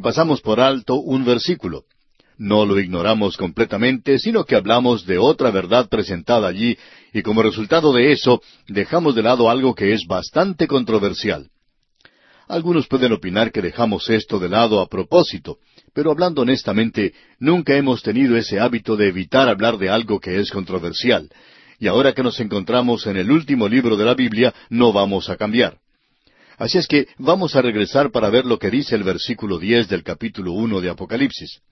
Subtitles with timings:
[0.00, 1.84] pasamos por alto un versículo.
[2.38, 6.78] No lo ignoramos completamente, sino que hablamos de otra verdad presentada allí,
[7.12, 11.50] y como resultado de eso, dejamos de lado algo que es bastante controversial.
[12.48, 15.58] Algunos pueden opinar que dejamos esto de lado a propósito,
[15.92, 20.50] pero hablando honestamente, nunca hemos tenido ese hábito de evitar hablar de algo que es
[20.50, 21.28] controversial,
[21.78, 25.36] y ahora que nos encontramos en el último libro de la Biblia, no vamos a
[25.36, 25.79] cambiar.
[26.60, 30.02] Así es que vamos a regresar para ver lo que dice el versículo diez del
[30.02, 31.62] capítulo uno de Apocalipsis.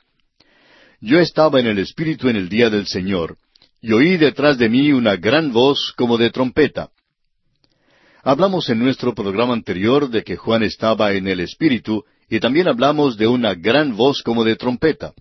[1.02, 3.36] Yo estaba en el Espíritu en el día del Señor,
[3.82, 6.88] y oí detrás de mí una gran voz como de trompeta.
[8.22, 13.18] Hablamos en nuestro programa anterior de que Juan estaba en el Espíritu, y también hablamos
[13.18, 15.12] de una gran voz como de trompeta.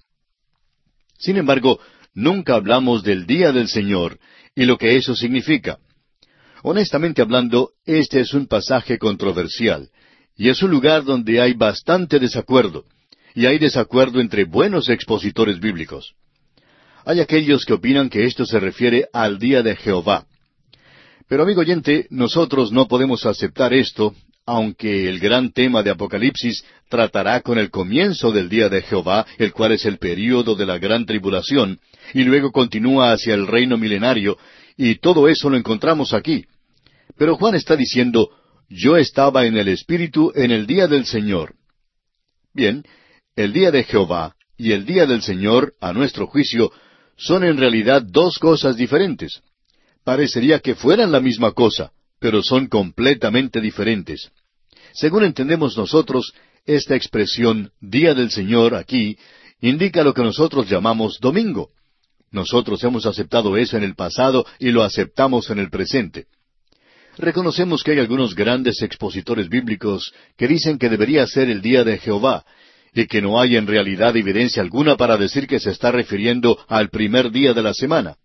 [1.18, 1.81] Sin embargo,
[2.14, 4.18] nunca hablamos del día del Señor
[4.56, 5.78] y lo que eso significa.
[6.64, 9.90] Honestamente hablando, este es un pasaje controversial,
[10.36, 12.86] y es un lugar donde hay bastante desacuerdo
[13.38, 16.16] y hay desacuerdo entre buenos expositores bíblicos.
[17.06, 20.26] Hay aquellos que opinan que esto se refiere al día de Jehová.
[21.30, 27.42] Pero amigo oyente, nosotros no podemos aceptar esto, aunque el gran tema de Apocalipsis tratará
[27.42, 31.06] con el comienzo del día de Jehová, el cual es el período de la gran
[31.06, 31.80] tribulación,
[32.16, 34.36] y luego continúa hacia el reino milenario,
[34.76, 36.46] y todo eso lo encontramos aquí.
[37.18, 38.30] Pero Juan está diciendo,
[38.70, 41.56] yo estaba en el Espíritu en el día del Señor.
[42.54, 42.84] Bien,
[43.36, 46.72] el día de Jehová y el día del Señor, a nuestro juicio,
[47.16, 49.42] son en realidad dos cosas diferentes.
[50.04, 54.31] Parecería que fueran la misma cosa, pero son completamente diferentes.
[54.94, 56.34] Según entendemos nosotros,
[56.66, 59.18] esta expresión día del Señor aquí
[59.62, 61.70] indica lo que nosotros llamamos domingo.
[62.31, 66.28] Nosotros hemos aceptado eso en el pasado y lo aceptamos en el presente.
[67.18, 71.98] Reconocemos que hay algunos grandes expositores bíblicos que dicen que debería ser el día de
[71.98, 72.46] Jehová,
[72.94, 76.90] y que no hay en realidad evidencia alguna para decir que se está refiriendo al
[76.90, 78.18] primer día de la semana.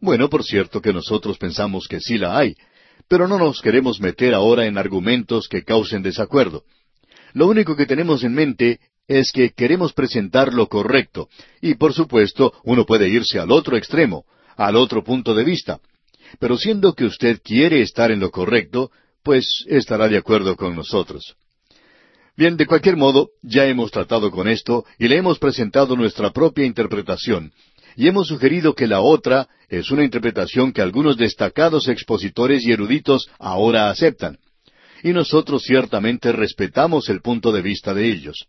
[0.00, 2.56] Bueno, por cierto que nosotros pensamos que sí la hay,
[3.08, 6.64] pero no nos queremos meter ahora en argumentos que causen desacuerdo.
[7.32, 11.28] Lo único que tenemos en mente es que queremos presentar lo correcto,
[11.60, 14.24] y por supuesto uno puede irse al otro extremo,
[14.56, 15.78] al otro punto de vista.
[16.38, 18.90] Pero siendo que usted quiere estar en lo correcto,
[19.22, 21.36] pues estará de acuerdo con nosotros.
[22.36, 26.64] Bien, de cualquier modo, ya hemos tratado con esto y le hemos presentado nuestra propia
[26.64, 27.52] interpretación,
[27.96, 33.28] y hemos sugerido que la otra es una interpretación que algunos destacados expositores y eruditos
[33.38, 34.38] ahora aceptan.
[35.02, 38.46] Y nosotros ciertamente respetamos el punto de vista de ellos.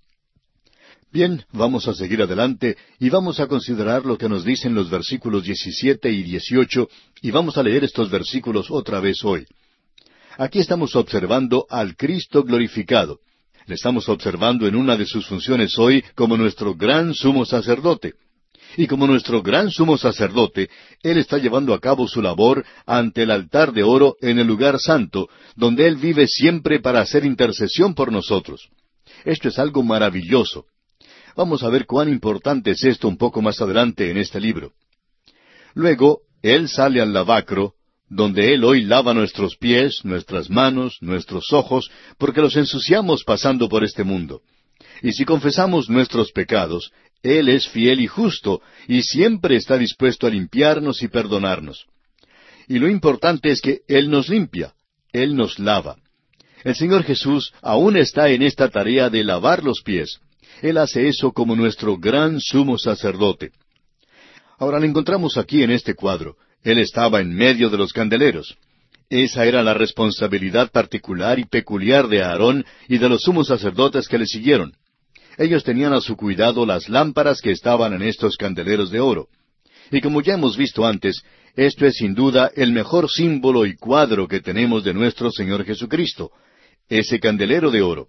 [1.16, 5.46] Bien, vamos a seguir adelante y vamos a considerar lo que nos dicen los versículos
[5.46, 6.90] 17 y 18
[7.22, 9.46] y vamos a leer estos versículos otra vez hoy.
[10.38, 13.20] Aquí estamos observando al Cristo glorificado.
[13.66, 18.16] Le estamos observando en una de sus funciones hoy como nuestro gran sumo sacerdote.
[18.76, 20.70] Y como nuestro gran sumo sacerdote,
[21.02, 24.82] Él está llevando a cabo su labor ante el altar de oro en el lugar
[24.82, 28.68] santo, donde Él vive siempre para hacer intercesión por nosotros.
[29.24, 30.66] Esto es algo maravilloso.
[31.36, 34.72] Vamos a ver cuán importante es esto un poco más adelante en este libro.
[35.74, 37.74] Luego, Él sale al lavacro,
[38.08, 43.84] donde Él hoy lava nuestros pies, nuestras manos, nuestros ojos, porque los ensuciamos pasando por
[43.84, 44.42] este mundo.
[45.02, 46.92] Y si confesamos nuestros pecados,
[47.22, 51.86] Él es fiel y justo, y siempre está dispuesto a limpiarnos y perdonarnos.
[52.68, 54.74] Y lo importante es que Él nos limpia,
[55.12, 55.98] Él nos lava.
[56.64, 60.22] El Señor Jesús aún está en esta tarea de lavar los pies.
[60.62, 63.52] Él hace eso como nuestro gran sumo sacerdote.
[64.58, 66.38] Ahora lo encontramos aquí en este cuadro.
[66.64, 68.58] Él estaba en medio de los candeleros.
[69.10, 74.18] Esa era la responsabilidad particular y peculiar de Aarón y de los sumos sacerdotes que
[74.18, 74.74] le siguieron.
[75.38, 79.28] Ellos tenían a su cuidado las lámparas que estaban en estos candeleros de oro.
[79.92, 81.22] Y como ya hemos visto antes,
[81.56, 86.32] esto es sin duda el mejor símbolo y cuadro que tenemos de nuestro Señor Jesucristo,
[86.90, 88.08] ese candelero de oro.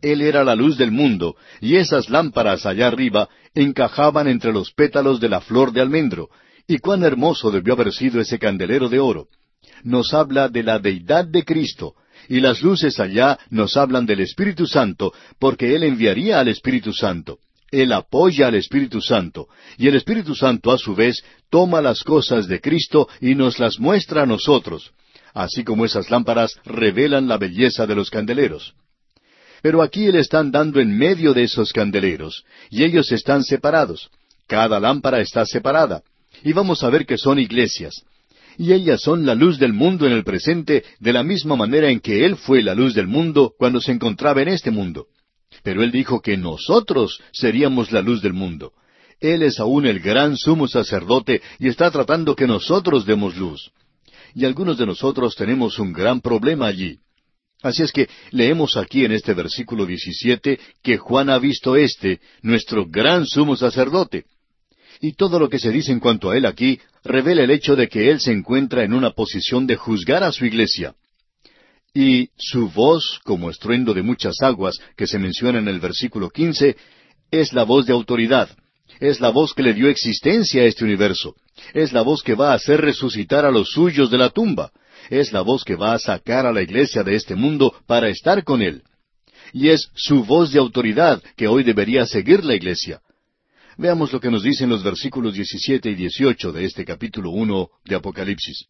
[0.00, 5.20] Él era la luz del mundo, y esas lámparas allá arriba encajaban entre los pétalos
[5.20, 6.28] de la flor de almendro,
[6.66, 9.28] y cuán hermoso debió haber sido ese candelero de oro.
[9.82, 11.94] Nos habla de la deidad de Cristo,
[12.28, 17.38] y las luces allá nos hablan del Espíritu Santo, porque Él enviaría al Espíritu Santo.
[17.70, 22.48] Él apoya al Espíritu Santo, y el Espíritu Santo a su vez toma las cosas
[22.48, 24.92] de Cristo y nos las muestra a nosotros,
[25.34, 28.74] así como esas lámparas revelan la belleza de los candeleros.
[29.62, 34.10] Pero aquí Él está andando en medio de esos candeleros, y ellos están separados.
[34.46, 36.02] Cada lámpara está separada
[36.42, 38.02] y vamos a ver que son iglesias.
[38.56, 42.00] Y ellas son la luz del mundo en el presente de la misma manera en
[42.00, 45.06] que Él fue la luz del mundo cuando se encontraba en este mundo.
[45.62, 48.72] Pero Él dijo que nosotros seríamos la luz del mundo.
[49.20, 53.70] Él es aún el gran sumo sacerdote y está tratando que nosotros demos luz.
[54.34, 56.98] Y algunos de nosotros tenemos un gran problema allí.
[57.62, 62.86] Así es que leemos aquí en este versículo 17 que Juan ha visto este, nuestro
[62.86, 64.24] gran sumo sacerdote.
[65.00, 67.88] Y todo lo que se dice en cuanto a él aquí revela el hecho de
[67.88, 70.94] que él se encuentra en una posición de juzgar a su iglesia.
[71.94, 76.76] Y su voz, como estruendo de muchas aguas, que se menciona en el versículo 15,
[77.30, 78.48] es la voz de autoridad.
[79.00, 81.34] Es la voz que le dio existencia a este universo.
[81.74, 84.70] Es la voz que va a hacer resucitar a los suyos de la tumba.
[85.08, 88.44] Es la voz que va a sacar a la iglesia de este mundo para estar
[88.44, 88.82] con él.
[89.52, 93.00] Y es su voz de autoridad que hoy debería seguir la iglesia.
[93.78, 97.94] Veamos lo que nos dicen los versículos 17 y 18 de este capítulo 1 de
[97.94, 98.66] Apocalipsis.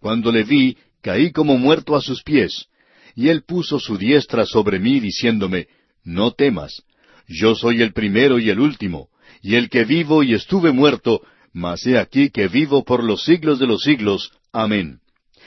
[0.00, 2.66] Cuando le vi, caí como muerto a sus pies,
[3.14, 5.68] y él puso su diestra sobre mí, diciéndome,
[6.02, 6.82] No temas,
[7.28, 9.08] yo soy el primero y el último,
[9.42, 11.22] y el que vivo y estuve muerto,
[11.52, 14.32] mas he aquí que vivo por los siglos de los siglos.
[14.52, 15.00] Amén.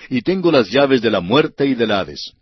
[0.10, 2.34] Y tengo las llaves de la muerte y del Hades.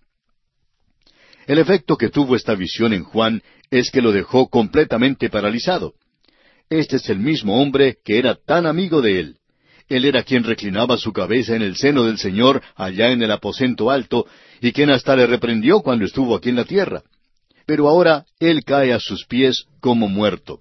[1.48, 5.94] El efecto que tuvo esta visión en Juan es que lo dejó completamente paralizado.
[6.70, 9.38] Este es el mismo hombre que era tan amigo de él.
[9.88, 13.90] Él era quien reclinaba su cabeza en el seno del Señor allá en el aposento
[13.90, 14.28] alto,
[14.60, 17.04] y quien hasta le reprendió cuando estuvo aquí en la tierra.
[17.66, 20.60] Pero ahora él cae a sus pies como muerto.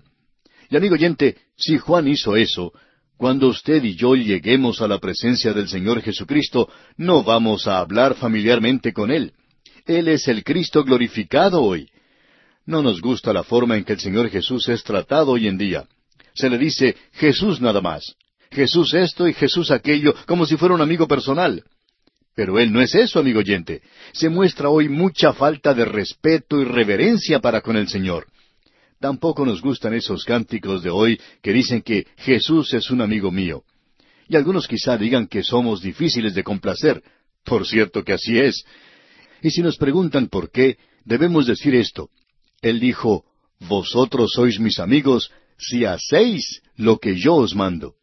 [0.71, 2.73] Y amigo oyente, si Juan hizo eso,
[3.17, 8.15] cuando usted y yo lleguemos a la presencia del Señor Jesucristo, no vamos a hablar
[8.15, 9.33] familiarmente con Él.
[9.87, 11.89] Él es el Cristo glorificado hoy.
[12.67, 15.85] No nos gusta la forma en que el Señor Jesús es tratado hoy en día.
[16.35, 18.17] Se le dice Jesús nada más.
[18.51, 21.65] Jesús esto y Jesús aquello, como si fuera un amigo personal.
[22.35, 23.81] Pero Él no es eso, amigo oyente.
[24.13, 28.27] Se muestra hoy mucha falta de respeto y reverencia para con el Señor.
[29.01, 33.65] Tampoco nos gustan esos cánticos de hoy que dicen que Jesús es un amigo mío.
[34.29, 37.03] Y algunos quizá digan que somos difíciles de complacer.
[37.45, 38.65] Por cierto que así es.
[39.43, 42.11] Y si nos preguntan por qué, debemos decir esto.
[42.63, 43.25] Él dijo,
[43.61, 47.95] Vosotros sois mis amigos si hacéis lo que yo os mando.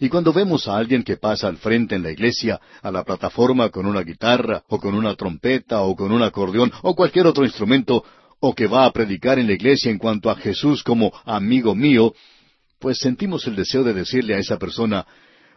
[0.00, 3.70] Y cuando vemos a alguien que pasa al frente en la iglesia, a la plataforma
[3.70, 8.04] con una guitarra, o con una trompeta, o con un acordeón, o cualquier otro instrumento,
[8.46, 12.12] o que va a predicar en la iglesia en cuanto a Jesús como amigo mío,
[12.78, 15.06] pues sentimos el deseo de decirle a esa persona,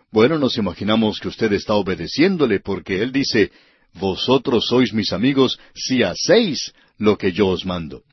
[0.09, 3.51] bueno, nos imaginamos que usted está obedeciéndole porque Él dice,
[3.93, 8.03] vosotros sois mis amigos si hacéis lo que yo os mando.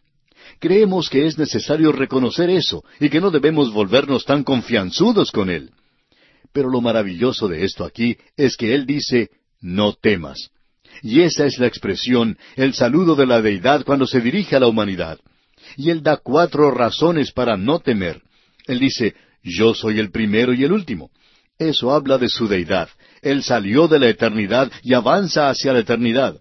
[0.58, 5.70] Creemos que es necesario reconocer eso y que no debemos volvernos tan confianzudos con Él.
[6.52, 9.30] Pero lo maravilloso de esto aquí es que Él dice,
[9.60, 10.50] no temas.
[11.02, 14.66] Y esa es la expresión, el saludo de la deidad cuando se dirige a la
[14.66, 15.18] humanidad.
[15.76, 18.22] Y Él da cuatro razones para no temer.
[18.66, 21.10] Él dice, yo soy el primero y el último.
[21.58, 22.88] Eso habla de su deidad.
[23.22, 26.40] Él salió de la eternidad y avanza hacia la eternidad.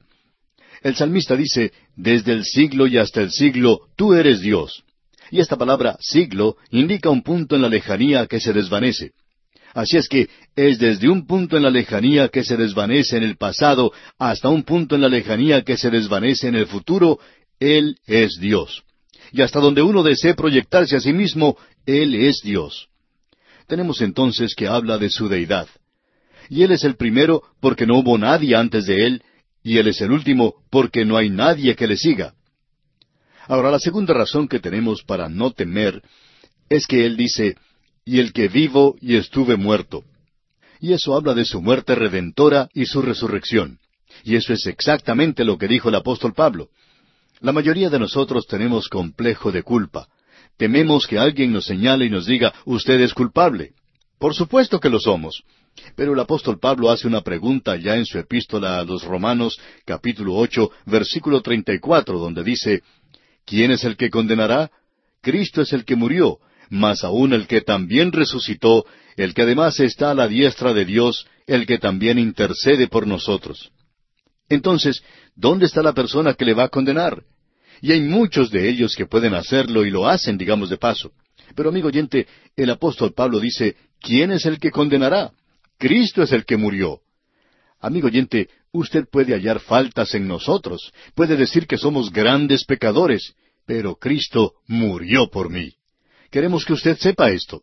[0.81, 4.83] El salmista dice, desde el siglo y hasta el siglo, tú eres Dios.
[5.31, 9.13] Y esta palabra siglo indica un punto en la lejanía que se desvanece.
[9.73, 13.37] Así es que es desde un punto en la lejanía que se desvanece en el
[13.37, 17.19] pasado hasta un punto en la lejanía que se desvanece en el futuro,
[17.59, 18.83] Él es Dios.
[19.31, 22.87] Y hasta donde uno desee proyectarse a sí mismo, Él es Dios.
[23.67, 25.67] Tenemos entonces que habla de su deidad.
[26.49, 29.23] Y Él es el primero porque no hubo nadie antes de Él,
[29.63, 32.35] y Él es el último porque no hay nadie que le siga.
[33.47, 36.01] Ahora, la segunda razón que tenemos para no temer
[36.69, 37.55] es que Él dice,
[38.05, 40.03] y el que vivo y estuve muerto.
[40.79, 43.79] Y eso habla de su muerte redentora y su resurrección.
[44.23, 46.69] Y eso es exactamente lo que dijo el apóstol Pablo.
[47.39, 50.07] La mayoría de nosotros tenemos complejo de culpa.
[50.57, 53.73] Tememos que alguien nos señale y nos diga, usted es culpable.
[54.19, 55.43] Por supuesto que lo somos.
[55.95, 60.35] Pero el apóstol Pablo hace una pregunta ya en su epístola a los Romanos, capítulo
[60.35, 62.83] ocho, versículo treinta y cuatro, donde dice,
[63.45, 64.71] ¿Quién es el que condenará?
[65.21, 66.39] Cristo es el que murió,
[66.73, 71.27] mas aún el que también resucitó, el que además está a la diestra de Dios,
[71.45, 73.71] el que también intercede por nosotros.
[74.49, 75.03] Entonces,
[75.35, 77.21] ¿dónde está la persona que le va a condenar?
[77.79, 81.11] Y hay muchos de ellos que pueden hacerlo y lo hacen, digamos de paso.
[81.55, 82.25] Pero amigo oyente,
[82.55, 85.31] el apóstol Pablo dice, ¿quién es el que condenará?
[85.77, 87.01] Cristo es el que murió.
[87.79, 93.35] Amigo oyente, usted puede hallar faltas en nosotros, puede decir que somos grandes pecadores,
[93.67, 95.75] pero Cristo murió por mí.
[96.33, 97.61] Queremos que usted sepa esto.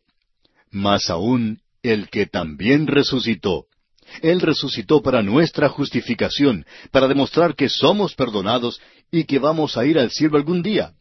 [0.70, 3.64] Mas aún el que también resucitó.
[4.22, 9.98] Él resucitó para nuestra justificación, para demostrar que somos perdonados y que vamos a ir
[9.98, 10.92] al cielo algún día.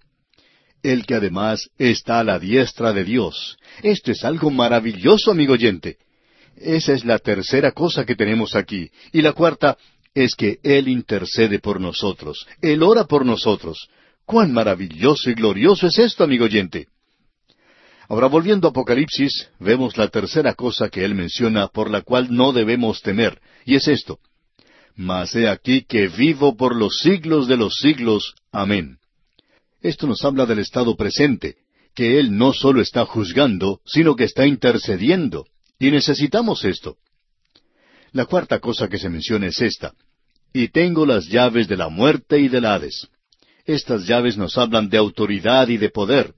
[0.82, 3.58] el que además está a la diestra de Dios.
[3.84, 5.98] Esto es algo maravilloso, amigo oyente.
[6.56, 8.90] Esa es la tercera cosa que tenemos aquí.
[9.12, 9.78] Y la cuarta
[10.16, 12.48] es que Él intercede por nosotros.
[12.62, 13.90] Él ora por nosotros.
[14.26, 16.88] Cuán maravilloso y glorioso es esto, amigo oyente.
[18.10, 22.52] Ahora volviendo a Apocalipsis, vemos la tercera cosa que Él menciona por la cual no
[22.52, 24.18] debemos temer, y es esto.
[24.96, 28.34] Mas he aquí que vivo por los siglos de los siglos.
[28.52, 28.98] Amén.
[29.80, 31.58] Esto nos habla del estado presente,
[31.94, 35.46] que Él no solo está juzgando, sino que está intercediendo.
[35.78, 36.98] Y necesitamos esto.
[38.12, 39.94] La cuarta cosa que se menciona es esta.
[40.52, 43.08] Y tengo las llaves de la muerte y del Hades.
[43.66, 46.34] Estas llaves nos hablan de autoridad y de poder.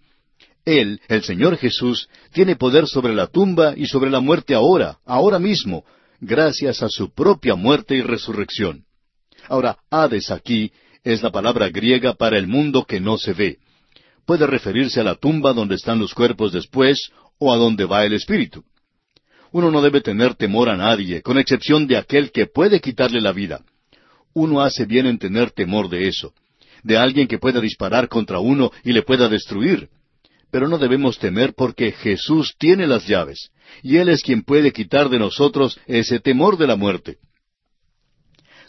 [0.66, 5.40] Él, el Señor Jesús, tiene poder sobre la tumba y sobre la muerte ahora, ahora
[5.40, 5.84] mismo,
[6.20, 8.86] gracias a su propia muerte y resurrección.
[9.48, 10.72] Ahora, Hades aquí
[11.04, 13.58] es la palabra griega para el mundo que no se ve.
[14.26, 18.14] Puede referirse a la tumba donde están los cuerpos después o a donde va el
[18.14, 18.64] espíritu.
[19.52, 23.34] Uno no debe tener temor a nadie, con excepción de aquel que puede quitarle la
[23.34, 23.62] vida.
[24.34, 26.34] Uno hace bien en tener temor de eso,
[26.84, 29.90] de alguien que pueda disparar contra uno y le pueda destruir.
[30.52, 35.10] Pero no debemos temer porque Jesús tiene las llaves, y Él es quien puede quitar
[35.10, 37.18] de nosotros ese temor de la muerte.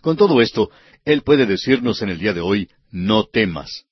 [0.01, 0.71] Con todo esto,
[1.05, 3.85] él puede decirnos en el día de hoy, no temas.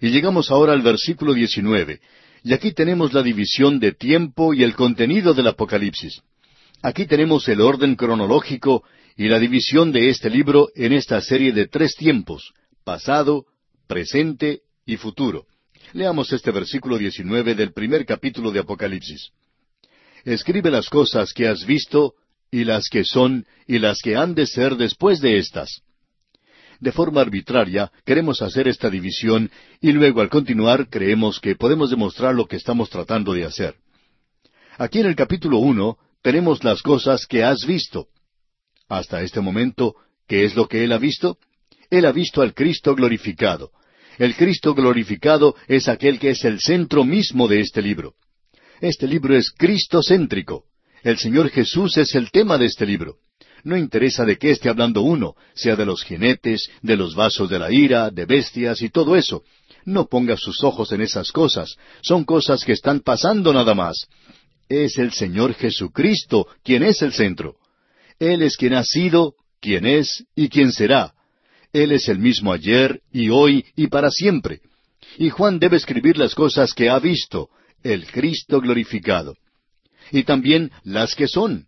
[0.00, 2.00] Y llegamos ahora al versículo 19,
[2.42, 6.22] y aquí tenemos la división de tiempo y el contenido del Apocalipsis.
[6.82, 8.84] Aquí tenemos el orden cronológico
[9.16, 13.44] y la división de este libro en esta serie de tres tiempos, pasado,
[13.86, 15.46] presente y futuro.
[15.92, 19.30] Leamos este versículo 19 del primer capítulo de Apocalipsis.
[20.24, 22.14] Escribe las cosas que has visto,
[22.50, 25.82] y las que son, y las que han de ser después de estas
[26.80, 32.34] de forma arbitraria, queremos hacer esta división y luego al continuar creemos que podemos demostrar
[32.34, 33.74] lo que estamos tratando de hacer.
[34.78, 38.08] Aquí en el capítulo uno tenemos las cosas que has visto.
[38.88, 39.94] Hasta este momento,
[40.26, 41.36] ¿qué es lo que él ha visto?
[41.90, 43.70] Él ha visto al Cristo glorificado.
[44.20, 48.16] El Cristo glorificado es aquel que es el centro mismo de este libro.
[48.82, 50.64] Este libro es cristocéntrico.
[51.02, 53.16] El Señor Jesús es el tema de este libro.
[53.64, 57.58] No interesa de qué esté hablando uno, sea de los jinetes, de los vasos de
[57.58, 59.42] la ira, de bestias y todo eso.
[59.86, 61.76] No ponga sus ojos en esas cosas.
[62.02, 64.06] Son cosas que están pasando nada más.
[64.68, 67.56] Es el Señor Jesucristo quien es el centro.
[68.18, 71.14] Él es quien ha sido, quien es y quien será.
[71.72, 74.60] Él es el mismo ayer y hoy y para siempre.
[75.18, 77.48] Y Juan debe escribir las cosas que ha visto,
[77.82, 79.36] el Cristo glorificado.
[80.10, 81.66] Y también las que son.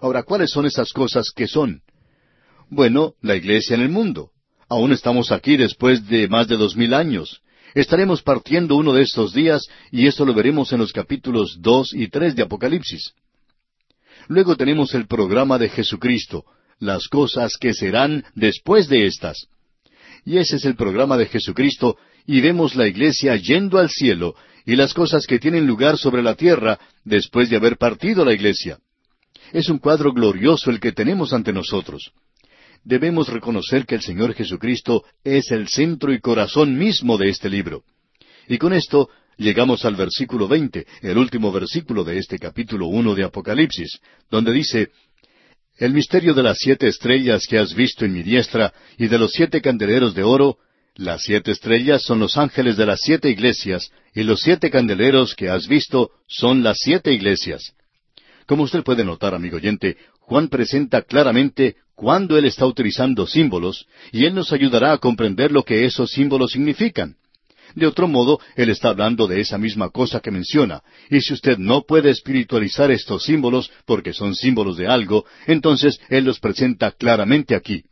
[0.00, 1.82] Ahora, ¿cuáles son esas cosas que son?
[2.70, 4.30] Bueno, la iglesia en el mundo.
[4.68, 7.42] Aún estamos aquí después de más de dos mil años.
[7.74, 12.08] Estaremos partiendo uno de estos días y esto lo veremos en los capítulos dos y
[12.08, 13.12] tres de Apocalipsis.
[14.28, 16.44] Luego tenemos el programa de Jesucristo,
[16.82, 19.46] las cosas que serán después de estas.
[20.24, 21.96] Y ese es el programa de Jesucristo,
[22.26, 24.34] y vemos la iglesia yendo al cielo
[24.66, 28.78] y las cosas que tienen lugar sobre la tierra después de haber partido la iglesia.
[29.52, 32.12] Es un cuadro glorioso el que tenemos ante nosotros.
[32.82, 37.84] Debemos reconocer que el Señor Jesucristo es el centro y corazón mismo de este libro.
[38.48, 43.22] Y con esto llegamos al versículo veinte, el último versículo de este capítulo uno de
[43.22, 44.88] Apocalipsis, donde dice
[45.82, 49.32] El misterio de las siete estrellas que has visto en mi diestra y de los
[49.32, 50.58] siete candeleros de oro,
[50.94, 55.48] las siete estrellas son los ángeles de las siete iglesias, y los siete candeleros que
[55.48, 57.74] has visto son las siete iglesias.
[58.46, 64.24] Como usted puede notar, amigo oyente, Juan presenta claramente cuándo él está utilizando símbolos, y
[64.24, 67.16] él nos ayudará a comprender lo que esos símbolos significan.
[67.74, 71.58] De otro modo, él está hablando de esa misma cosa que menciona, y si usted
[71.58, 77.54] no puede espiritualizar estos símbolos porque son símbolos de algo, entonces él los presenta claramente
[77.54, 77.84] aquí.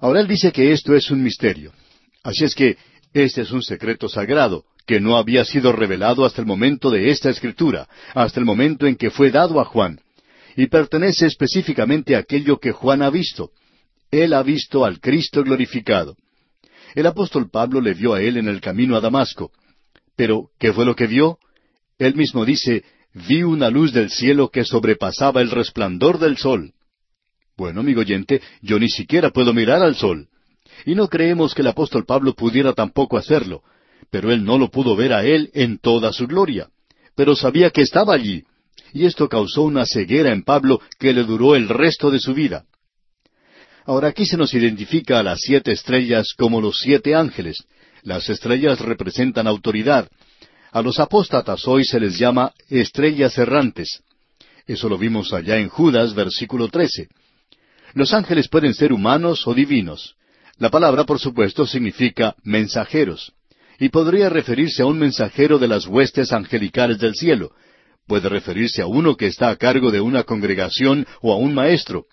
[0.00, 1.72] Ahora él dice que esto es un misterio.
[2.22, 2.76] Así es que
[3.12, 7.30] este es un secreto sagrado, que no había sido revelado hasta el momento de esta
[7.30, 10.00] escritura, hasta el momento en que fue dado a Juan,
[10.56, 13.50] y pertenece específicamente a aquello que Juan ha visto.
[14.10, 16.16] Él ha visto al Cristo glorificado.
[16.94, 19.50] El apóstol Pablo le vio a él en el camino a Damasco.
[20.16, 21.38] Pero, ¿qué fue lo que vio?
[21.98, 22.84] Él mismo dice,
[23.14, 26.72] vi una luz del cielo que sobrepasaba el resplandor del sol.
[27.56, 30.28] Bueno, amigo oyente, yo ni siquiera puedo mirar al sol.
[30.84, 33.62] Y no creemos que el apóstol Pablo pudiera tampoco hacerlo,
[34.10, 36.68] pero él no lo pudo ver a él en toda su gloria.
[37.14, 38.44] Pero sabía que estaba allí,
[38.92, 42.64] y esto causó una ceguera en Pablo que le duró el resto de su vida.
[43.84, 47.64] Ahora aquí se nos identifica a las siete estrellas como los siete ángeles,
[48.04, 50.08] Las estrellas representan autoridad.
[50.72, 54.02] A los apóstatas hoy se les llama estrellas errantes.
[54.66, 57.08] Eso lo vimos allá en Judas, versículo 13.
[57.94, 60.16] Los ángeles pueden ser humanos o divinos.
[60.58, 63.32] La palabra, por supuesto, significa mensajeros,
[63.78, 67.52] y podría referirse a un mensajero de las huestes angelicales del cielo.
[68.06, 72.06] Puede referirse a uno que está a cargo de una congregación o a un maestro.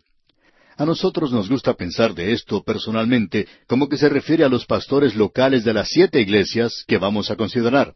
[0.79, 5.13] A nosotros nos gusta pensar de esto personalmente como que se refiere a los pastores
[5.13, 7.93] locales de las siete iglesias que vamos a considerar.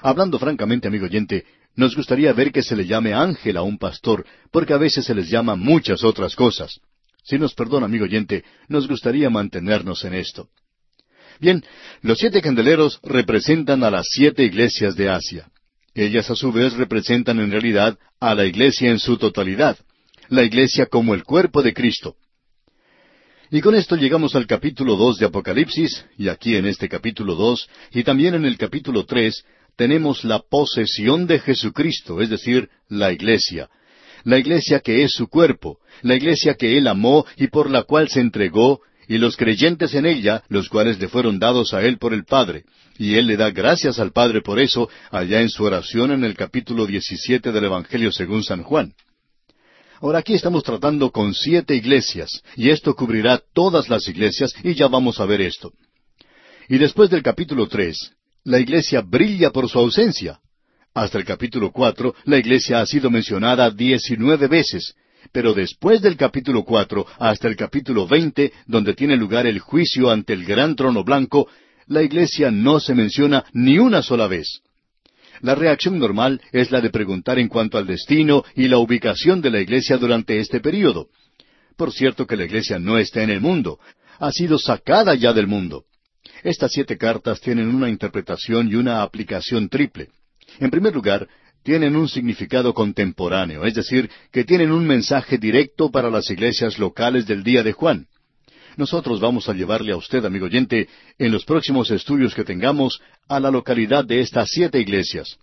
[0.00, 1.44] Hablando francamente, amigo oyente,
[1.74, 5.12] nos gustaría ver que se le llame ángel a un pastor, porque a veces se
[5.12, 6.78] les llama muchas otras cosas.
[7.24, 10.48] Si nos perdona, amigo oyente, nos gustaría mantenernos en esto.
[11.40, 11.64] Bien,
[12.00, 15.48] los siete candeleros representan a las siete iglesias de Asia.
[15.94, 19.76] Ellas a su vez representan en realidad a la iglesia en su totalidad,
[20.28, 22.16] la iglesia como el cuerpo de Cristo.
[23.50, 27.68] Y con esto llegamos al capítulo dos de Apocalipsis, y aquí en este capítulo dos,
[27.92, 29.44] y también en el capítulo tres,
[29.76, 33.68] tenemos la posesión de Jesucristo, es decir, la iglesia,
[34.24, 38.08] la iglesia que es su cuerpo, la iglesia que Él amó y por la cual
[38.08, 42.14] se entregó, y los creyentes en ella, los cuales le fueron dados a Él por
[42.14, 42.64] el Padre.
[42.96, 46.34] Y Él le da gracias al Padre por eso, allá en su oración en el
[46.34, 48.94] capítulo 17 del Evangelio según San Juan.
[50.00, 54.88] Ahora aquí estamos tratando con siete iglesias, y esto cubrirá todas las iglesias, y ya
[54.88, 55.72] vamos a ver esto.
[56.68, 58.12] Y después del capítulo tres,
[58.44, 60.40] la iglesia brilla por su ausencia.
[60.94, 64.94] Hasta el capítulo cuatro, la iglesia ha sido mencionada diecinueve veces,
[65.32, 70.32] pero después del capítulo cuatro hasta el capítulo veinte, donde tiene lugar el juicio ante
[70.32, 71.48] el gran trono blanco,
[71.86, 74.60] la iglesia no se menciona ni una sola vez.
[75.40, 79.50] La reacción normal es la de preguntar en cuanto al destino y la ubicación de
[79.50, 81.08] la iglesia durante este período.
[81.76, 83.78] Por cierto que la iglesia no está en el mundo,
[84.18, 85.84] ha sido sacada ya del mundo.
[86.42, 90.08] Estas siete cartas tienen una interpretación y una aplicación triple.
[90.60, 91.26] En primer lugar,
[91.62, 97.26] tienen un significado contemporáneo, es decir, que tienen un mensaje directo para las iglesias locales
[97.26, 98.06] del día de Juan.
[98.76, 103.38] Nosotros vamos a llevarle a usted, amigo oyente, en los próximos estudios que tengamos, a
[103.40, 105.36] la localidad de estas siete iglesias.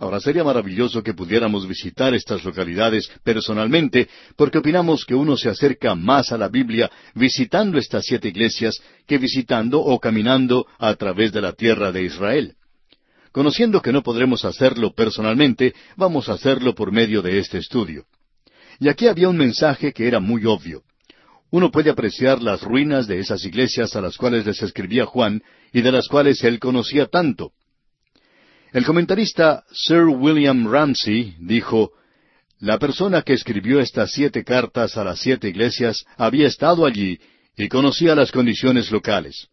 [0.00, 5.94] Ahora sería maravilloso que pudiéramos visitar estas localidades personalmente, porque opinamos que uno se acerca
[5.94, 11.40] más a la Biblia visitando estas siete iglesias que visitando o caminando a través de
[11.40, 12.54] la tierra de Israel.
[13.32, 18.04] Conociendo que no podremos hacerlo personalmente, vamos a hacerlo por medio de este estudio.
[18.78, 20.82] Y aquí había un mensaje que era muy obvio.
[21.50, 25.80] Uno puede apreciar las ruinas de esas iglesias a las cuales les escribía Juan y
[25.80, 27.52] de las cuales él conocía tanto.
[28.72, 31.92] El comentarista Sir William Ramsey dijo,
[32.60, 37.18] La persona que escribió estas siete cartas a las siete iglesias había estado allí
[37.56, 39.48] y conocía las condiciones locales.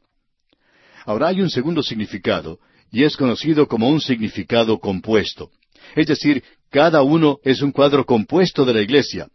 [1.05, 2.59] Ahora hay un segundo significado,
[2.91, 5.49] y es conocido como un significado compuesto.
[5.95, 9.27] Es decir, cada uno es un cuadro compuesto de la iglesia.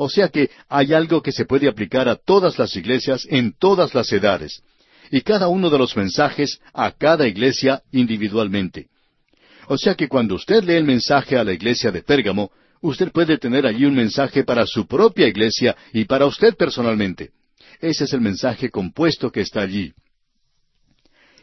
[0.00, 3.96] O sea que hay algo que se puede aplicar a todas las iglesias en todas
[3.96, 4.62] las edades,
[5.10, 8.86] y cada uno de los mensajes a cada iglesia individualmente.
[9.66, 13.38] O sea que cuando usted lee el mensaje a la iglesia de Pérgamo, usted puede
[13.38, 17.30] tener allí un mensaje para su propia iglesia y para usted personalmente.
[17.80, 19.92] Ese es el mensaje compuesto que está allí.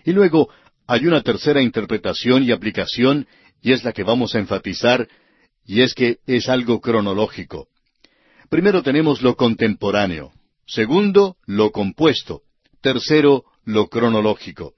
[0.05, 0.47] Y luego
[0.87, 3.27] hay una tercera interpretación y aplicación,
[3.61, 5.09] y es la que vamos a enfatizar,
[5.65, 7.67] y es que es algo cronológico.
[8.49, 10.31] Primero tenemos lo contemporáneo,
[10.65, 12.41] segundo, lo compuesto,
[12.81, 14.73] tercero, lo cronológico.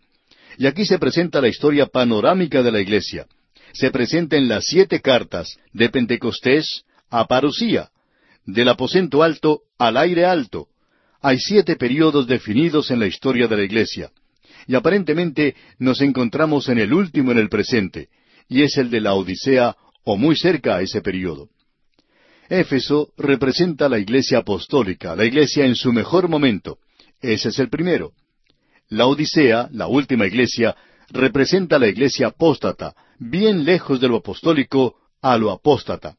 [0.58, 3.27] Y aquí se presenta la historia panorámica de la Iglesia.
[3.73, 7.89] Se presenta en las siete cartas, de Pentecostés a Parucía,
[8.45, 10.67] del aposento alto al aire alto.
[11.21, 14.12] Hay siete periodos definidos en la historia de la Iglesia
[14.67, 18.10] y aparentemente nos encontramos en el último en el presente,
[18.49, 21.49] y es el de la Odisea o muy cerca a ese periodo.
[22.49, 26.77] Éfeso representa la iglesia apostólica, la iglesia en su mejor momento.
[27.21, 28.12] Ese es el primero.
[28.89, 30.75] La Odisea, la última iglesia,
[31.10, 36.15] representa la iglesia apóstata, bien lejos de lo apostólico a lo apóstata.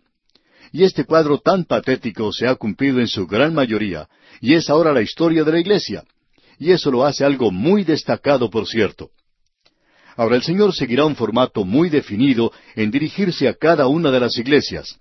[0.71, 4.09] Y este cuadro tan patético se ha cumplido en su gran mayoría,
[4.41, 6.05] y es ahora la historia de la iglesia
[6.59, 9.11] y eso lo hace algo muy destacado, por cierto.
[10.17, 14.37] Ahora el Señor seguirá un formato muy definido en dirigirse a cada una de las
[14.37, 14.99] iglesias.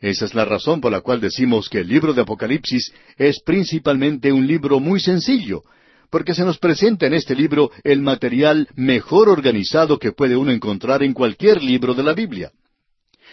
[0.00, 4.32] Esa es la razón por la cual decimos que el libro de Apocalipsis es principalmente
[4.32, 5.62] un libro muy sencillo,
[6.10, 11.02] porque se nos presenta en este libro el material mejor organizado que puede uno encontrar
[11.02, 12.52] en cualquier libro de la Biblia.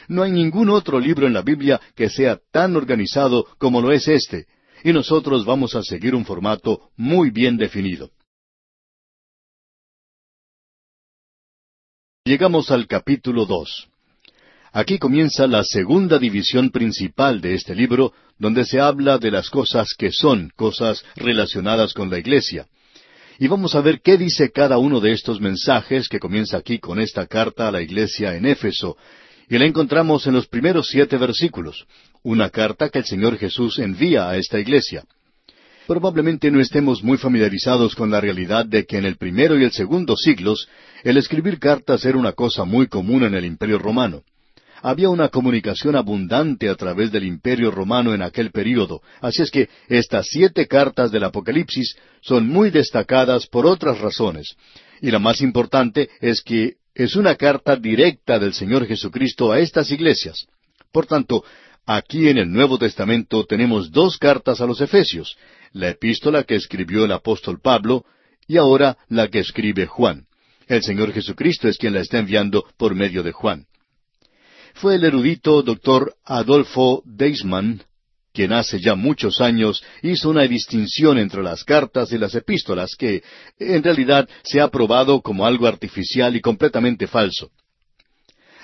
[0.08, 4.08] No hay ningún otro libro en la Biblia que sea tan organizado como lo es
[4.08, 4.47] este,
[4.84, 8.12] y nosotros vamos a seguir un formato muy bien definido.
[12.26, 13.89] Llegamos al capítulo dos.
[14.75, 19.93] Aquí comienza la segunda división principal de este libro, donde se habla de las cosas
[19.95, 22.65] que son, cosas relacionadas con la iglesia.
[23.38, 26.99] Y vamos a ver qué dice cada uno de estos mensajes que comienza aquí con
[26.99, 28.97] esta carta a la iglesia en Éfeso,
[29.47, 31.86] y la encontramos en los primeros siete versículos,
[32.23, 35.03] una carta que el Señor Jesús envía a esta iglesia.
[35.86, 39.71] Probablemente no estemos muy familiarizados con la realidad de que en el primero y el
[39.71, 40.67] segundo siglos
[41.03, 44.23] el escribir cartas era una cosa muy común en el Imperio romano.
[44.86, 49.69] Había una comunicación abundante a través del Imperio romano en aquel período, así es que
[49.88, 54.58] estas siete cartas del Apocalipsis son muy destacadas por otras razones,
[55.02, 59.89] y la más importante es que es una carta directa del Señor Jesucristo a estas
[59.89, 60.48] iglesias.
[60.91, 61.46] Por tanto,
[61.86, 65.38] aquí en el Nuevo Testamento tenemos dos cartas a los Efesios,
[65.72, 68.04] la epístola que escribió el apóstol Pablo
[68.50, 70.26] y ahora la que escribe Juan.
[70.67, 73.65] El Señor Jesucristo es quien la está enviando por medio de Juan.
[74.73, 77.83] Fue el erudito doctor Adolfo Deisman
[78.33, 83.21] quien hace ya muchos años hizo una distinción entre las cartas y las epístolas que,
[83.59, 87.51] en realidad, se ha probado como algo artificial y completamente falso.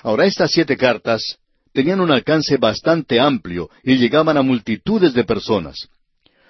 [0.01, 1.37] Ahora, estas siete cartas
[1.71, 5.87] tenían un alcance bastante amplio y llegaban a multitudes de personas.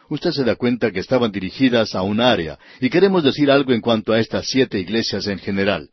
[0.09, 3.81] Usted se da cuenta que estaban dirigidas a un área, y queremos decir algo en
[3.81, 5.89] cuanto a estas siete iglesias en general.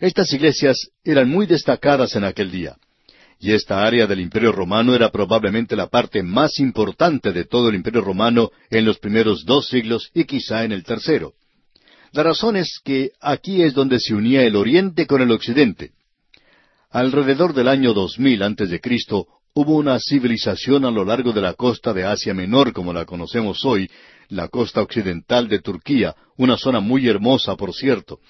[0.00, 2.76] Estas iglesias eran muy destacadas en aquel día
[3.40, 7.76] y esta área del Imperio romano era probablemente la parte más importante de todo el
[7.76, 11.34] Imperio romano en los primeros dos siglos y quizá en el tercero.
[12.12, 15.92] La razón es que aquí es donde se unía el Oriente con el Occidente.
[16.90, 21.54] Alrededor del año 2000 antes de Cristo hubo una civilización a lo largo de la
[21.54, 23.90] costa de Asia Menor como la conocemos hoy,
[24.28, 28.20] la costa occidental de Turquía, una zona muy hermosa, por cierto,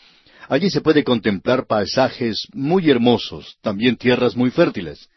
[0.48, 5.08] Allí se puede contemplar paisajes muy hermosos, también tierras muy fértiles.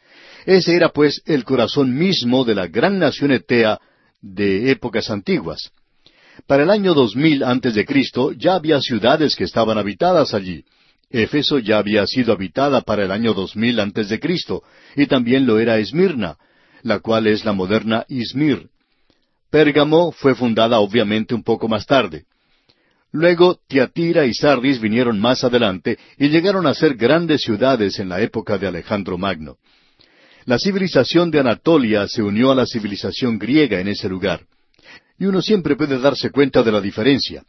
[0.46, 3.80] Ese era pues el corazón mismo de la gran nación etea
[4.22, 5.72] de épocas antiguas.
[6.48, 10.65] Para el año 2000 antes de Cristo ya había ciudades que estaban habitadas allí.
[11.10, 14.63] Éfeso ya había sido habitada para el año 2000 antes de Cristo,
[14.96, 16.38] y también lo era Esmirna,
[16.84, 18.70] la cual es la moderna Izmir.
[19.50, 22.26] Pérgamo fue fundada obviamente un poco más tarde.
[23.12, 28.21] Luego Tiatira y Sardis vinieron más adelante y llegaron a ser grandes ciudades en la
[28.21, 29.58] época de Alejandro Magno.
[30.45, 34.41] La civilización de Anatolia se unió a la civilización griega en ese lugar.
[35.19, 37.43] Y uno siempre puede darse cuenta de la diferencia.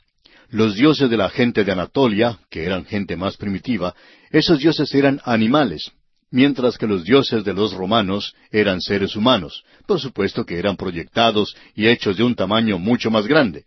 [0.51, 3.94] Los dioses de la gente de Anatolia, que eran gente más primitiva,
[4.31, 5.92] esos dioses eran animales,
[6.31, 11.55] mientras que los dioses de los romanos eran seres humanos, por supuesto que eran proyectados
[11.75, 13.64] y hechos de un tamaño mucho más grande.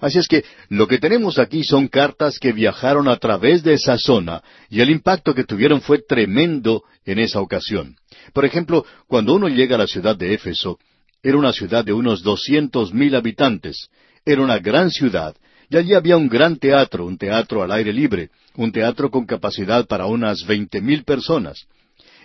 [0.00, 3.98] Así es que lo que tenemos aquí son cartas que viajaron a través de esa
[3.98, 7.96] zona y el impacto que tuvieron fue tremendo en esa ocasión.
[8.32, 10.78] Por ejemplo, cuando uno llega a la ciudad de Éfeso,
[11.22, 13.88] era una ciudad de unos doscientos mil habitantes,
[14.24, 15.34] era una gran ciudad,
[15.68, 19.86] y allí había un gran teatro, un teatro al aire libre, un teatro con capacidad
[19.86, 21.66] para unas veinte mil personas.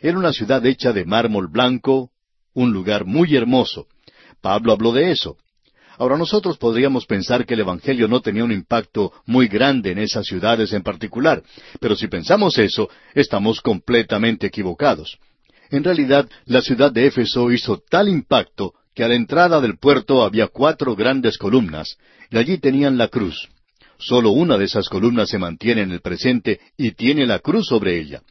[0.02, 2.12] Era una ciudad hecha de mármol blanco,
[2.54, 3.88] un lugar muy hermoso.
[4.42, 5.38] Pablo habló de eso.
[5.98, 10.26] Ahora nosotros podríamos pensar que el Evangelio no tenía un impacto muy grande en esas
[10.26, 11.44] ciudades en particular,
[11.80, 15.18] pero si pensamos eso, estamos completamente equivocados.
[15.70, 20.24] En realidad, la ciudad de Éfeso hizo tal impacto que a la entrada del puerto
[20.24, 21.98] había cuatro grandes columnas,
[22.30, 23.50] y allí tenían la cruz.
[23.98, 28.00] Solo una de esas columnas se mantiene en el presente y tiene la cruz sobre
[28.00, 28.22] ella.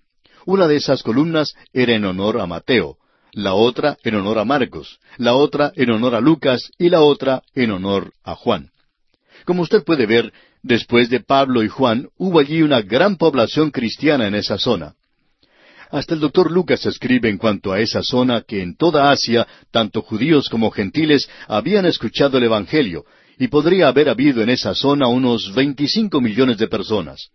[0.44, 2.96] Una de esas columnas era en honor a Mateo,
[3.32, 7.42] la otra en honor a Marcos, la otra en honor a Lucas y la otra
[7.54, 8.70] en honor a Juan.
[9.44, 14.26] Como usted puede ver, después de Pablo y Juan, hubo allí una gran población cristiana
[14.26, 14.94] en esa zona.
[15.90, 20.02] Hasta el doctor Lucas escribe en cuanto a esa zona que en toda Asia, tanto
[20.02, 23.04] judíos como gentiles habían escuchado el Evangelio,
[23.38, 27.28] y podría haber habido en esa zona unos veinticinco millones de personas.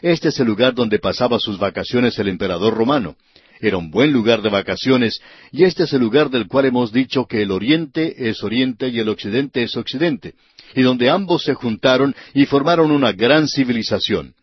[0.00, 3.16] Este es el lugar donde pasaba sus vacaciones el emperador romano.
[3.60, 5.20] Era un buen lugar de vacaciones,
[5.52, 8.98] y este es el lugar del cual hemos dicho que el oriente es oriente y
[8.98, 10.34] el occidente es occidente,
[10.74, 14.34] y donde ambos se juntaron y formaron una gran civilización.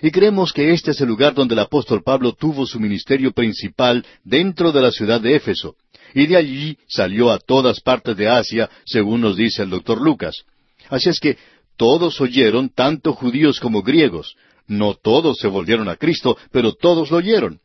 [0.00, 4.04] Y creemos que este es el lugar donde el apóstol Pablo tuvo su ministerio principal
[4.24, 5.76] dentro de la ciudad de Éfeso,
[6.14, 10.44] y de allí salió a todas partes de Asia, según nos dice el doctor Lucas.
[10.88, 11.36] Así es que
[11.76, 14.34] todos oyeron, tanto judíos como griegos.
[14.66, 17.60] No todos se volvieron a Cristo, pero todos lo oyeron.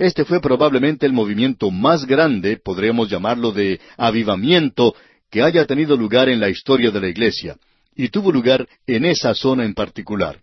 [0.00, 4.94] Este fue probablemente el movimiento más grande, podríamos llamarlo de avivamiento,
[5.30, 7.58] que haya tenido lugar en la historia de la Iglesia,
[7.94, 10.40] y tuvo lugar en esa zona en particular.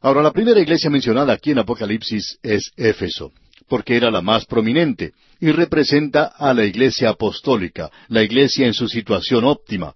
[0.00, 3.32] Ahora, la primera iglesia mencionada aquí en Apocalipsis es Éfeso,
[3.68, 8.88] porque era la más prominente y representa a la iglesia apostólica, la iglesia en su
[8.88, 9.94] situación óptima.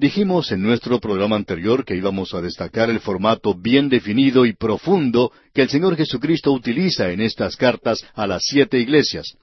[0.00, 5.30] Dijimos en nuestro programa anterior que íbamos a destacar el formato bien definido y profundo
[5.52, 9.36] que el Señor Jesucristo utiliza en estas cartas a las siete iglesias.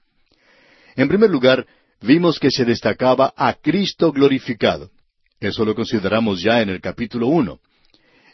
[0.96, 1.64] En primer lugar,
[2.00, 4.90] vimos que se destacaba a Cristo glorificado.
[5.38, 7.60] Eso lo consideramos ya en el capítulo uno.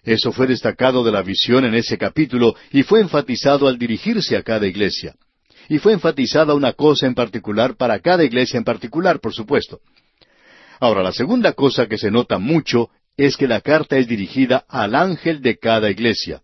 [0.02, 4.42] Eso fue destacado de la visión en ese capítulo y fue enfatizado al dirigirse a
[4.42, 5.14] cada iglesia.
[5.68, 9.80] Y fue enfatizada una cosa en particular para cada iglesia en particular, por supuesto.
[10.80, 14.94] Ahora, la segunda cosa que se nota mucho es que la carta es dirigida al
[14.94, 16.42] ángel de cada iglesia.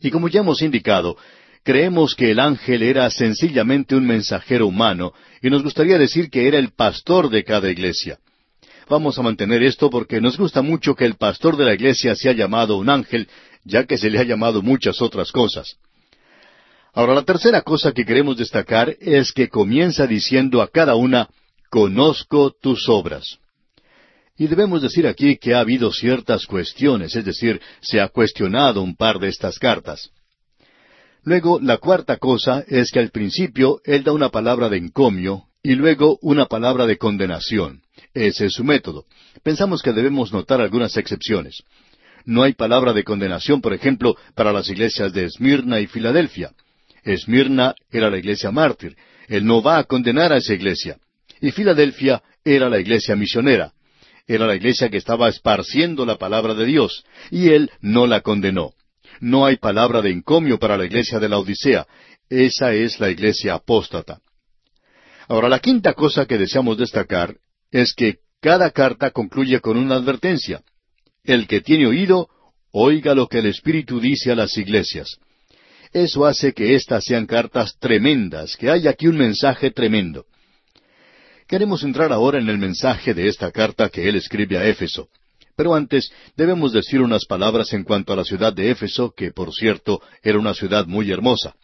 [0.00, 1.16] Y como ya hemos indicado,
[1.64, 6.58] creemos que el ángel era sencillamente un mensajero humano, y nos gustaría decir que era
[6.58, 8.18] el pastor de cada iglesia.
[8.88, 12.32] Vamos a mantener esto porque nos gusta mucho que el pastor de la iglesia sea
[12.32, 13.28] llamado un ángel,
[13.64, 15.76] ya que se le ha llamado muchas otras cosas.
[16.94, 21.28] Ahora, la tercera cosa que queremos destacar es que comienza diciendo a cada una,
[21.70, 23.38] conozco tus obras.
[24.36, 28.94] Y debemos decir aquí que ha habido ciertas cuestiones, es decir, se ha cuestionado un
[28.94, 30.10] par de estas cartas.
[31.24, 35.74] Luego, la cuarta cosa es que al principio él da una palabra de encomio y
[35.74, 37.82] luego una palabra de condenación.
[38.14, 39.06] Ese es su método.
[39.42, 41.62] Pensamos que debemos notar algunas excepciones.
[42.24, 46.52] No hay palabra de condenación, por ejemplo, para las iglesias de Esmirna y Filadelfia.
[47.02, 48.96] Esmirna era la iglesia mártir.
[49.28, 50.98] Él no va a condenar a esa iglesia.
[51.40, 53.72] Y Filadelfia era la iglesia misionera.
[54.26, 57.04] Era la iglesia que estaba esparciendo la palabra de Dios.
[57.30, 58.72] Y él no la condenó.
[59.20, 61.86] No hay palabra de encomio para la iglesia de la Odisea.
[62.28, 64.20] Esa es la iglesia apóstata.
[65.28, 67.36] Ahora, la quinta cosa que deseamos destacar
[67.70, 70.62] es que cada carta concluye con una advertencia.
[71.24, 72.28] El que tiene oído,
[72.70, 75.18] oiga lo que el Espíritu dice a las iglesias.
[75.92, 80.26] Eso hace que éstas sean cartas tremendas, que hay aquí un mensaje tremendo.
[81.48, 85.08] Queremos entrar ahora en el mensaje de esta carta que él escribe a Éfeso.
[85.56, 89.54] Pero antes debemos decir unas palabras en cuanto a la ciudad de Éfeso, que por
[89.54, 91.54] cierto era una ciudad muy hermosa.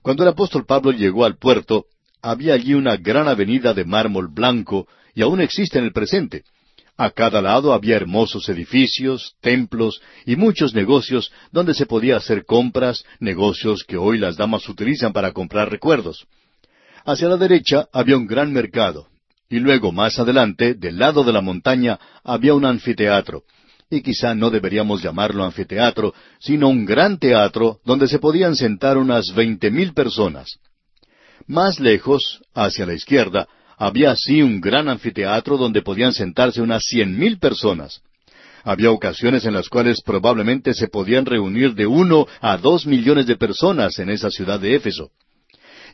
[0.00, 1.86] Cuando el apóstol Pablo llegó al puerto,
[2.22, 6.44] había allí una gran avenida de mármol blanco, y aún existe en el presente.
[6.96, 13.04] A cada lado había hermosos edificios, templos y muchos negocios donde se podía hacer compras,
[13.18, 16.28] negocios que hoy las damas utilizan para comprar recuerdos.
[17.04, 19.08] Hacia la derecha había un gran mercado,
[19.48, 23.42] y luego más adelante, del lado de la montaña, había un anfiteatro,
[23.90, 29.34] y quizá no deberíamos llamarlo anfiteatro, sino un gran teatro donde se podían sentar unas
[29.34, 30.58] veinte mil personas.
[31.46, 37.18] Más lejos, hacia la izquierda, había así un gran anfiteatro donde podían sentarse unas cien
[37.18, 38.02] mil personas.
[38.62, 43.36] Había ocasiones en las cuales probablemente se podían reunir de uno a dos millones de
[43.36, 45.10] personas en esa ciudad de Éfeso.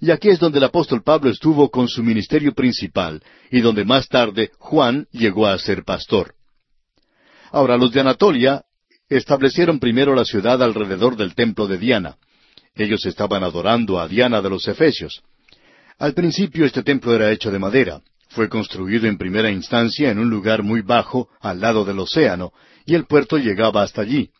[0.01, 4.09] Y aquí es donde el apóstol Pablo estuvo con su ministerio principal y donde más
[4.09, 6.35] tarde Juan llegó a ser pastor.
[7.51, 8.65] Ahora, los de Anatolia
[9.09, 12.17] establecieron primero la ciudad alrededor del templo de Diana.
[12.75, 15.23] Ellos estaban adorando a Diana de los Efesios.
[15.99, 18.03] Al principio este templo era hecho de madera.
[18.29, 22.53] Fue construido en primera instancia en un lugar muy bajo, al lado del océano,
[22.85, 24.31] y el puerto llegaba hasta allí.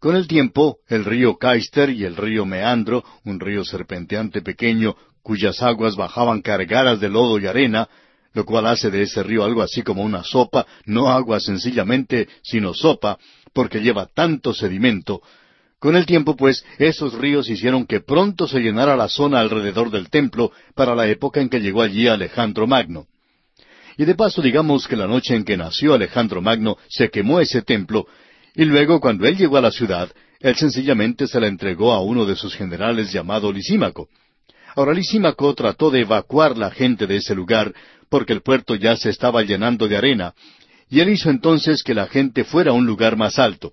[0.00, 5.62] Con el tiempo, el río Caister y el río Meandro, un río serpenteante pequeño, cuyas
[5.62, 7.86] aguas bajaban cargadas de lodo y arena,
[8.32, 12.72] lo cual hace de ese río algo así como una sopa, no agua sencillamente, sino
[12.72, 13.18] sopa,
[13.52, 15.20] porque lleva tanto sedimento.
[15.78, 20.08] Con el tiempo, pues, esos ríos hicieron que pronto se llenara la zona alrededor del
[20.08, 23.06] templo para la época en que llegó allí Alejandro Magno.
[23.98, 27.60] Y de paso digamos que la noche en que nació Alejandro Magno se quemó ese
[27.60, 28.06] templo
[28.54, 30.10] y luego, cuando él llegó a la ciudad,
[30.40, 34.08] él sencillamente se la entregó a uno de sus generales llamado Lisímaco.
[34.74, 37.74] Ahora Lisímaco trató de evacuar la gente de ese lugar
[38.08, 40.34] porque el puerto ya se estaba llenando de arena,
[40.88, 43.72] y él hizo entonces que la gente fuera a un lugar más alto.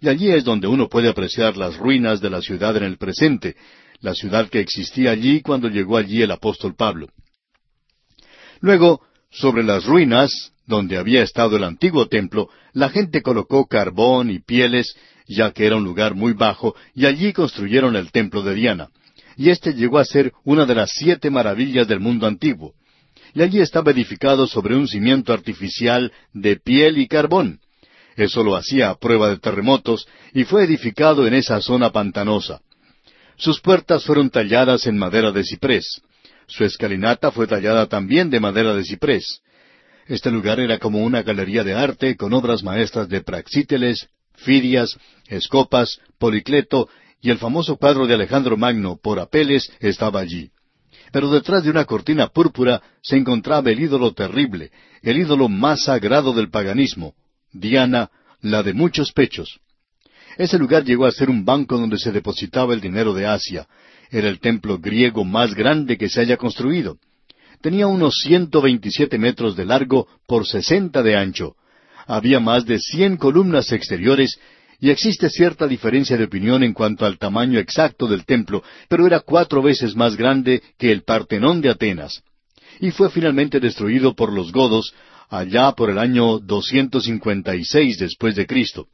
[0.00, 3.56] Y allí es donde uno puede apreciar las ruinas de la ciudad en el presente,
[4.00, 7.08] la ciudad que existía allí cuando llegó allí el apóstol Pablo.
[8.60, 14.40] Luego, sobre las ruinas, donde había estado el antiguo templo, la gente colocó carbón y
[14.40, 18.88] pieles, ya que era un lugar muy bajo, y allí construyeron el templo de Diana.
[19.36, 22.74] Y éste llegó a ser una de las siete maravillas del mundo antiguo.
[23.34, 27.60] Y allí estaba edificado sobre un cimiento artificial de piel y carbón.
[28.16, 32.60] Eso lo hacía a prueba de terremotos, y fue edificado en esa zona pantanosa.
[33.36, 36.00] Sus puertas fueron talladas en madera de ciprés.
[36.46, 39.42] Su escalinata fue tallada también de madera de ciprés.
[40.08, 45.98] Este lugar era como una galería de arte con obras maestras de Praxíteles, Fidias, Escopas,
[46.18, 46.88] Policleto
[47.20, 50.50] y el famoso cuadro de Alejandro Magno por Apeles estaba allí.
[51.12, 54.70] Pero detrás de una cortina púrpura se encontraba el ídolo terrible,
[55.02, 57.14] el ídolo más sagrado del paganismo,
[57.52, 58.10] Diana,
[58.42, 59.60] la de muchos pechos.
[60.36, 63.66] Ese lugar llegó a ser un banco donde se depositaba el dinero de Asia.
[64.10, 66.98] Era el templo griego más grande que se haya construido.
[67.66, 71.56] Tenía unos ciento veintisiete metros de largo por sesenta de ancho.
[72.06, 74.38] Había más de cien columnas exteriores
[74.78, 79.18] y existe cierta diferencia de opinión en cuanto al tamaño exacto del templo, pero era
[79.18, 82.22] cuatro veces más grande que el Partenón de Atenas.
[82.78, 84.94] Y fue finalmente destruido por los godos
[85.28, 88.86] allá por el año 256 después de Cristo.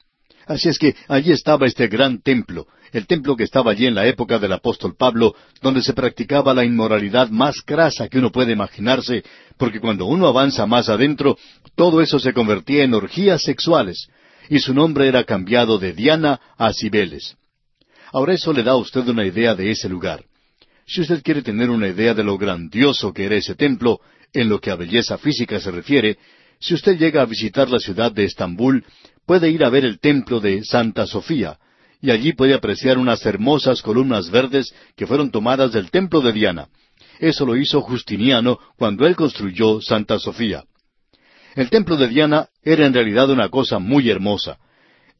[0.46, 4.06] Así es que allí estaba este gran templo, el templo que estaba allí en la
[4.06, 9.22] época del apóstol Pablo, donde se practicaba la inmoralidad más crasa que uno puede imaginarse,
[9.56, 11.38] porque cuando uno avanza más adentro,
[11.74, 14.08] todo eso se convertía en orgías sexuales,
[14.48, 17.36] y su nombre era cambiado de Diana a Cibeles.
[18.12, 20.24] Ahora eso le da a usted una idea de ese lugar.
[20.86, 24.00] Si usted quiere tener una idea de lo grandioso que era ese templo,
[24.32, 26.18] en lo que a belleza física se refiere,
[26.58, 28.84] si usted llega a visitar la ciudad de Estambul,
[29.26, 31.58] puede ir a ver el templo de Santa Sofía,
[32.00, 36.68] y allí puede apreciar unas hermosas columnas verdes que fueron tomadas del templo de Diana.
[37.20, 40.64] Eso lo hizo Justiniano cuando él construyó Santa Sofía.
[41.54, 44.58] El templo de Diana era en realidad una cosa muy hermosa.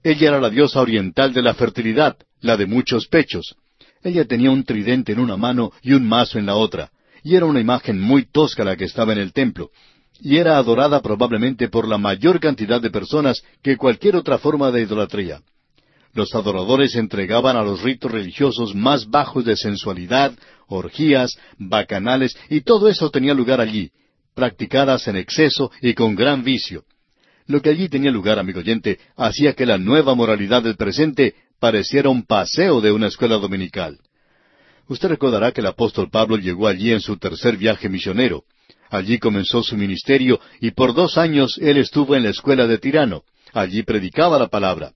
[0.03, 3.55] Ella era la diosa oriental de la fertilidad, la de muchos pechos.
[4.03, 6.91] Ella tenía un tridente en una mano y un mazo en la otra,
[7.23, 9.71] y era una imagen muy tosca la que estaba en el templo,
[10.23, 14.83] y era adorada probablemente por la mayor cantidad de personas que cualquier otra forma de
[14.83, 15.41] idolatría.
[16.15, 20.33] Los adoradores entregaban a los ritos religiosos más bajos de sensualidad,
[20.69, 23.91] orgías, bacanales, y todo eso tenía lugar allí,
[24.35, 26.85] practicadas en exceso y con gran vicio.
[27.47, 32.11] Lo que allí tenía lugar, amigo oyente, hacía que la nueva moralidad del presente pareciera
[32.11, 33.99] un paseo de una escuela dominical.
[34.89, 38.45] Usted recordará que el apóstol Pablo llegó allí en su tercer viaje misionero.
[38.93, 43.23] Allí comenzó su ministerio y por dos años él estuvo en la escuela de Tirano.
[43.55, 44.93] Allí predicaba la palabra.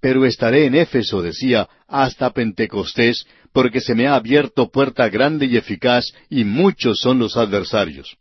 [0.00, 5.56] Pero estaré en Éfeso, decía, hasta Pentecostés, porque se me ha abierto puerta grande y
[5.56, 8.16] eficaz, y muchos son los adversarios.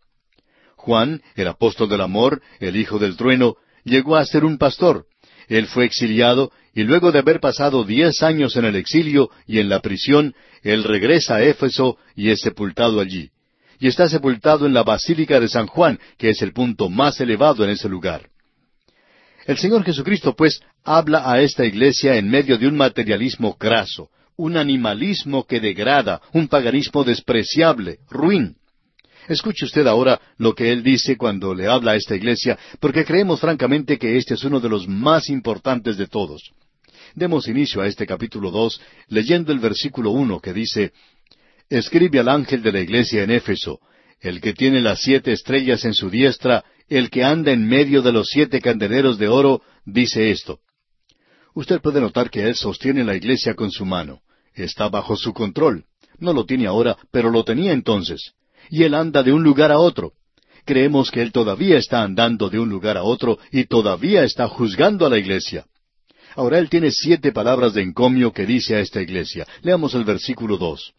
[0.75, 5.07] Juan, el apóstol del amor, el hijo del trueno, llegó a ser un pastor.
[5.47, 9.67] Él fue exiliado y luego de haber pasado diez años en el exilio y en
[9.67, 13.31] la prisión, él regresa a Éfeso y es sepultado allí.
[13.79, 17.63] Y está sepultado en la Basílica de San Juan, que es el punto más elevado
[17.63, 18.29] en ese lugar.
[19.45, 24.57] El Señor Jesucristo, pues, habla a esta iglesia en medio de un materialismo graso, un
[24.57, 28.55] animalismo que degrada, un paganismo despreciable, ruin.
[29.27, 33.39] Escuche usted ahora lo que él dice cuando le habla a esta iglesia, porque creemos
[33.39, 36.51] francamente que este es uno de los más importantes de todos.
[37.15, 40.91] Demos inicio a este capítulo dos leyendo el versículo uno que dice
[41.69, 43.79] Escribe al ángel de la iglesia en Éfeso,
[44.19, 48.11] el que tiene las siete estrellas en su diestra, el que anda en medio de
[48.11, 50.59] los siete candeleros de oro, dice esto.
[51.53, 54.21] Usted puede notar que él sostiene la iglesia con su mano.
[54.53, 55.85] Está bajo su control.
[56.17, 58.33] No lo tiene ahora, pero lo tenía entonces
[58.69, 60.13] y él anda de un lugar a otro.
[60.65, 65.05] Creemos que él todavía está andando de un lugar a otro y todavía está juzgando
[65.05, 65.65] a la iglesia.
[66.35, 69.47] Ahora él tiene siete palabras de encomio que dice a esta iglesia.
[69.61, 70.93] Leamos el versículo dos.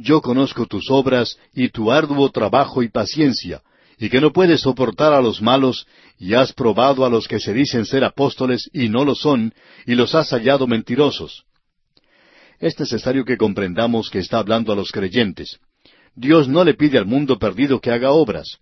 [0.00, 3.62] Yo conozco tus obras y tu arduo trabajo y paciencia,
[3.98, 5.86] y que no puedes soportar a los malos,
[6.18, 9.52] y has probado a los que se dicen ser apóstoles y no lo son,
[9.86, 11.44] y los has hallado mentirosos.
[12.60, 15.58] Es necesario que comprendamos que está hablando a los creyentes.
[16.14, 18.58] Dios no le pide al mundo perdido que haga obras.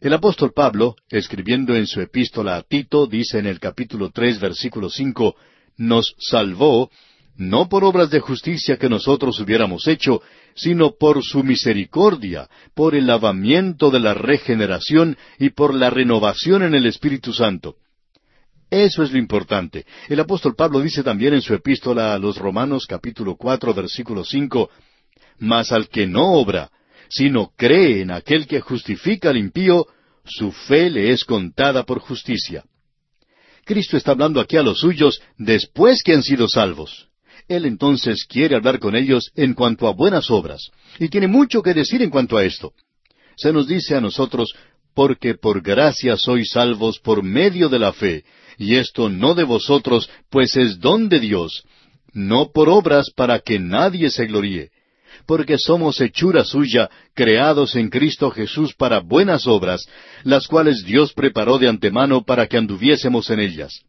[0.00, 4.90] El apóstol Pablo, escribiendo en su epístola a Tito, dice en el capítulo tres, versículo
[4.90, 5.34] cinco,
[5.76, 6.90] nos salvó,
[7.36, 10.20] no por obras de justicia que nosotros hubiéramos hecho,
[10.58, 16.74] sino por su misericordia, por el lavamiento de la regeneración y por la renovación en
[16.74, 17.76] el Espíritu Santo.
[18.70, 19.86] Eso es lo importante.
[20.08, 24.68] El apóstol Pablo dice también en su epístola a los Romanos capítulo cuatro versículo cinco,
[25.38, 26.70] Mas al que no obra,
[27.08, 29.86] sino cree en aquel que justifica al impío,
[30.24, 32.64] su fe le es contada por justicia.
[33.64, 37.07] Cristo está hablando aquí a los suyos después que han sido salvos.
[37.48, 41.74] Él entonces quiere hablar con ellos en cuanto a buenas obras, y tiene mucho que
[41.74, 42.72] decir en cuanto a esto.
[43.36, 44.54] Se nos dice a nosotros,
[44.94, 48.24] porque por gracia sois salvos por medio de la fe,
[48.58, 51.64] y esto no de vosotros, pues es don de Dios,
[52.12, 54.70] no por obras para que nadie se gloríe
[55.28, 59.86] porque somos hechura suya, creados en Cristo Jesús para buenas obras,
[60.24, 63.82] las cuales Dios preparó de antemano para que anduviésemos en ellas.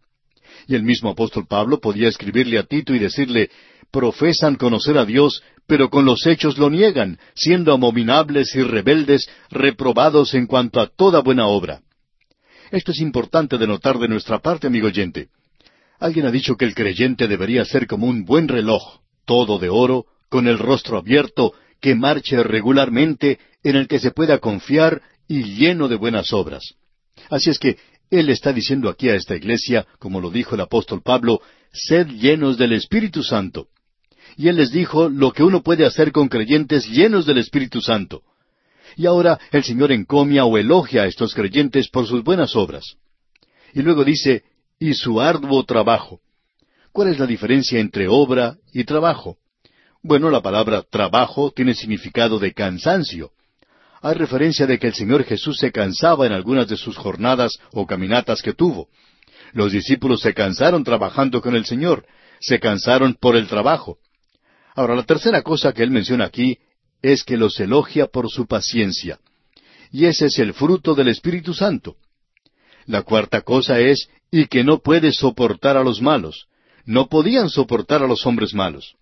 [0.69, 3.49] Y el mismo apóstol Pablo podía escribirle a Tito y decirle,
[3.89, 10.35] profesan conocer a Dios, pero con los hechos lo niegan, siendo abominables y rebeldes, reprobados
[10.35, 11.81] en cuanto a toda buena obra.
[12.69, 15.29] Esto es importante de notar de nuestra parte, amigo oyente.
[15.99, 20.05] Alguien ha dicho que el creyente debería ser como un buen reloj, todo de oro,
[20.29, 25.87] con el rostro abierto, que marche regularmente, en el que se pueda confiar y lleno
[25.87, 26.75] de buenas obras.
[27.31, 27.77] Así es que
[28.09, 31.41] él está diciendo aquí a esta iglesia, como lo dijo el apóstol Pablo,
[31.71, 33.67] sed llenos del Espíritu Santo.
[34.35, 38.23] Y él les dijo lo que uno puede hacer con creyentes llenos del Espíritu Santo.
[38.95, 42.95] Y ahora el Señor encomia o elogia a estos creyentes por sus buenas obras.
[43.73, 44.43] Y luego dice,
[44.79, 46.21] y su arduo trabajo.
[46.91, 49.37] ¿Cuál es la diferencia entre obra y trabajo?
[50.01, 53.31] Bueno, la palabra trabajo tiene significado de cansancio.
[54.01, 57.85] Hay referencia de que el Señor Jesús se cansaba en algunas de sus jornadas o
[57.85, 58.87] caminatas que tuvo.
[59.53, 62.05] Los discípulos se cansaron trabajando con el Señor,
[62.39, 63.97] se cansaron por el trabajo.
[64.75, 66.59] Ahora, la tercera cosa que él menciona aquí
[67.01, 69.19] es que los elogia por su paciencia.
[69.91, 71.97] Y ese es el fruto del Espíritu Santo.
[72.85, 76.47] La cuarta cosa es, y que no puede soportar a los malos.
[76.85, 78.95] No podían soportar a los hombres malos.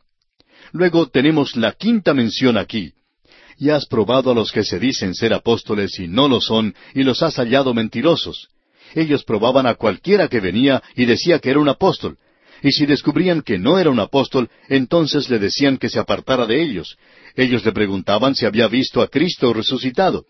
[0.72, 2.94] Luego tenemos la quinta mención aquí.
[3.60, 7.04] Y has probado a los que se dicen ser apóstoles y no lo son, y
[7.04, 8.50] los has hallado mentirosos.
[8.94, 12.18] Ellos probaban a cualquiera que venía y decía que era un apóstol.
[12.62, 16.62] Y si descubrían que no era un apóstol, entonces le decían que se apartara de
[16.62, 16.98] ellos.
[17.36, 20.26] Ellos le preguntaban si había visto a Cristo resucitado.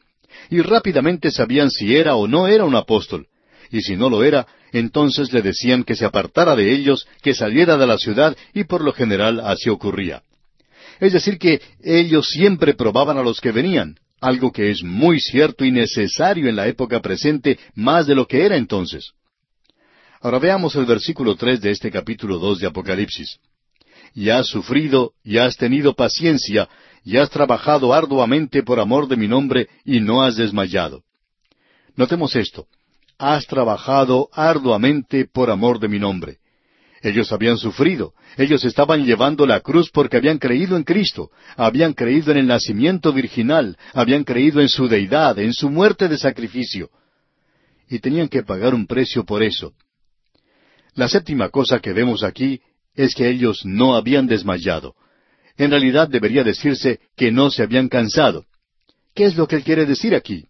[0.50, 3.28] Y rápidamente sabían si era o no era un apóstol.
[3.72, 7.78] Y si no lo era, entonces le decían que se apartara de ellos, que saliera
[7.78, 10.22] de la ciudad, y por lo general así ocurría.
[11.00, 15.64] Es decir, que ellos siempre probaban a los que venían, algo que es muy cierto
[15.64, 19.12] y necesario en la época presente más de lo que era entonces.
[20.22, 23.38] Ahora veamos el versículo tres de este capítulo dos de Apocalipsis.
[24.14, 26.68] Y has sufrido, y has tenido paciencia,
[27.04, 31.04] y has trabajado arduamente por amor de mi nombre, y no has desmayado.
[31.96, 32.68] Notemos esto.
[33.20, 36.38] Has trabajado arduamente por amor de mi nombre.
[37.08, 42.34] Ellos habían sufrido, ellos estaban llevando la cruz porque habían creído en Cristo, habían creído
[42.34, 46.90] en el nacimiento virginal, habían creído en su deidad, en su muerte de sacrificio.
[47.88, 49.72] Y tenían que pagar un precio por eso.
[50.96, 52.60] La séptima cosa que vemos aquí
[52.94, 54.94] es que ellos no habían desmayado.
[55.56, 58.48] En realidad debería decirse que no se habían cansado.
[59.16, 60.46] ¿Qué es lo que él quiere decir aquí?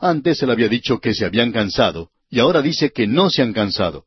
[0.00, 3.52] Antes él había dicho que se habían cansado, y ahora dice que no se han
[3.52, 4.06] cansado.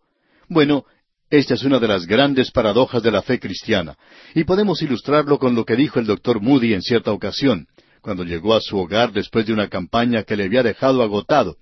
[0.49, 0.85] Bueno,
[1.31, 3.97] esta es una de las grandes paradojas de la fe cristiana,
[4.35, 7.67] y podemos ilustrarlo con lo que dijo el doctor Moody en cierta ocasión,
[8.01, 11.55] cuando llegó a su hogar después de una campaña que le había dejado agotado.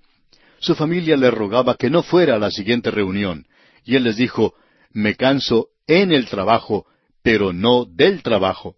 [0.58, 3.46] Su familia le rogaba que no fuera a la siguiente reunión,
[3.84, 4.54] y él les dijo,
[4.92, 6.86] me canso en el trabajo,
[7.22, 8.74] pero no del trabajo.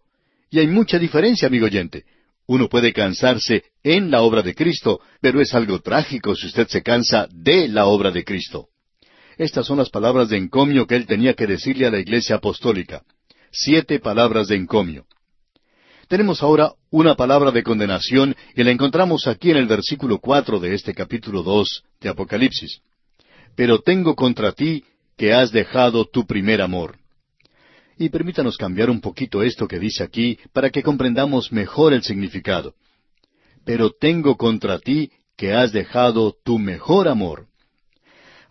[0.51, 2.05] Y hay mucha diferencia, amigo oyente.
[2.47, 6.83] Uno puede cansarse en la obra de Cristo, pero es algo trágico si usted se
[6.83, 8.69] cansa de la obra de Cristo.
[9.39, 13.03] Estas son las palabras de encomio que él tenía que decirle a la iglesia apostólica.
[13.51, 15.07] Siete palabras de encomio.
[16.09, 20.75] Tenemos ahora una palabra de condenación y la encontramos aquí en el versículo cuatro de
[20.75, 22.81] este capítulo dos de Apocalipsis.
[23.57, 24.85] Pero tengo contra ti
[25.17, 26.99] que has dejado tu primer amor.
[27.97, 32.75] Y permítanos cambiar un poquito esto que dice aquí para que comprendamos mejor el significado.
[33.65, 37.47] Pero tengo contra ti que has dejado tu mejor amor.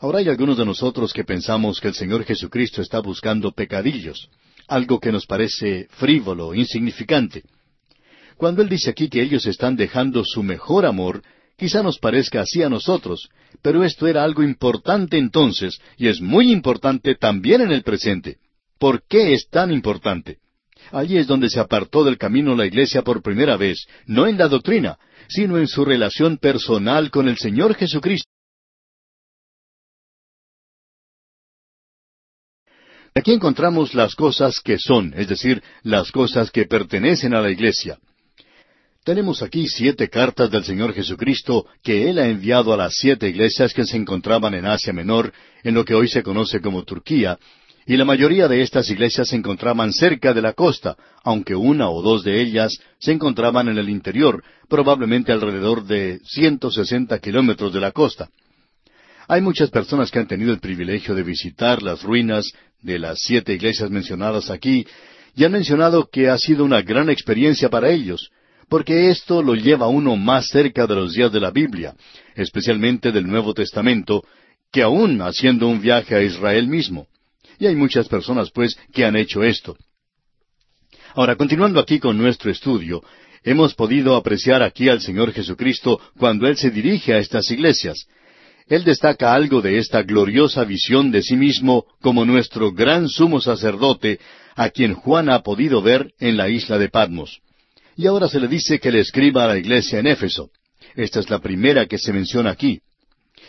[0.01, 4.29] Ahora hay algunos de nosotros que pensamos que el Señor Jesucristo está buscando pecadillos,
[4.67, 7.43] algo que nos parece frívolo, insignificante.
[8.35, 11.21] Cuando Él dice aquí que ellos están dejando su mejor amor,
[11.55, 13.29] quizá nos parezca así a nosotros,
[13.61, 18.37] pero esto era algo importante entonces, y es muy importante también en el presente.
[18.79, 20.39] ¿Por qué es tan importante?
[20.91, 24.47] Allí es donde se apartó del camino la iglesia por primera vez, no en la
[24.47, 24.97] doctrina,
[25.27, 28.31] sino en su relación personal con el Señor Jesucristo.
[33.13, 37.97] Aquí encontramos las cosas que son, es decir, las cosas que pertenecen a la iglesia.
[39.03, 43.73] Tenemos aquí siete cartas del Señor Jesucristo que Él ha enviado a las siete iglesias
[43.73, 45.33] que se encontraban en Asia Menor,
[45.63, 47.37] en lo que hoy se conoce como Turquía,
[47.85, 52.01] y la mayoría de estas iglesias se encontraban cerca de la costa, aunque una o
[52.01, 57.81] dos de ellas se encontraban en el interior, probablemente alrededor de ciento sesenta kilómetros de
[57.81, 58.29] la costa.
[59.31, 62.51] Hay muchas personas que han tenido el privilegio de visitar las ruinas
[62.81, 64.85] de las siete iglesias mencionadas aquí
[65.33, 68.29] y han mencionado que ha sido una gran experiencia para ellos,
[68.67, 71.95] porque esto lo lleva uno más cerca de los días de la Biblia,
[72.35, 74.21] especialmente del Nuevo Testamento,
[74.69, 77.07] que aún haciendo un viaje a Israel mismo.
[77.57, 79.77] Y hay muchas personas, pues, que han hecho esto.
[81.15, 83.01] Ahora, continuando aquí con nuestro estudio,
[83.45, 88.07] hemos podido apreciar aquí al Señor Jesucristo cuando Él se dirige a estas iglesias.
[88.71, 94.17] Él destaca algo de esta gloriosa visión de sí mismo como nuestro gran sumo sacerdote,
[94.55, 97.41] a quien Juan ha podido ver en la isla de Patmos.
[97.97, 100.51] Y ahora se le dice que le escriba a la iglesia en Éfeso.
[100.95, 102.79] Esta es la primera que se menciona aquí.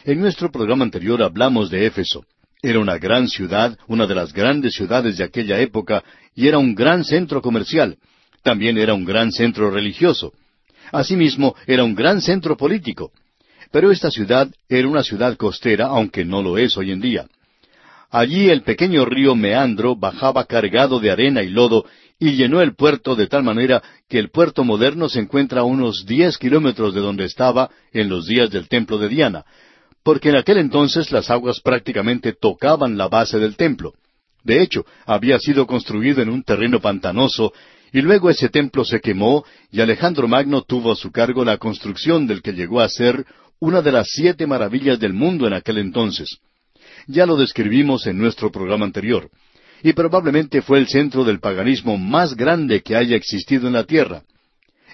[0.03, 2.25] En nuestro programa anterior hablamos de Éfeso.
[2.61, 6.03] Era una gran ciudad, una de las grandes ciudades de aquella época,
[6.35, 7.97] y era un gran centro comercial.
[8.43, 10.33] También era un gran centro religioso.
[10.91, 13.13] Asimismo, era un gran centro político.
[13.73, 17.27] Pero esta ciudad era una ciudad costera, aunque no lo es hoy en día.
[18.11, 21.87] Allí el pequeño río Meandro bajaba cargado de arena y lodo
[22.19, 26.05] y llenó el puerto de tal manera que el puerto moderno se encuentra a unos
[26.07, 29.47] diez kilómetros de donde estaba en los días del templo de Diana,
[30.05, 33.95] porque en aquel entonces las aguas prácticamente tocaban la base del templo.
[34.45, 37.53] De hecho, había sido construido en un terreno pantanoso
[37.93, 42.27] y luego ese templo se quemó y Alejandro Magno tuvo a su cargo la construcción
[42.27, 43.25] del que llegó a ser
[43.63, 46.39] una de las siete maravillas del mundo en aquel entonces.
[47.07, 49.31] Ya lo describimos en nuestro programa anterior,
[49.85, 54.25] y probablemente fue el centro del paganismo más grande que haya existido en la tierra.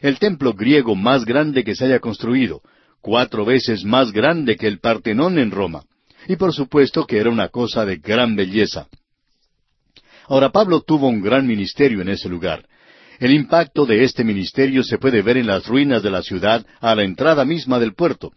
[0.03, 2.61] El templo griego más grande que se haya construido,
[3.01, 5.85] cuatro veces más grande que el Partenón en Roma,
[6.29, 8.87] y por supuesto que era una cosa de gran belleza.
[10.27, 12.66] Ahora Pablo tuvo un gran ministerio en ese lugar,
[13.19, 16.95] el impacto de este ministerio se puede ver en las ruinas de la ciudad a
[16.95, 18.33] la entrada misma del puerto.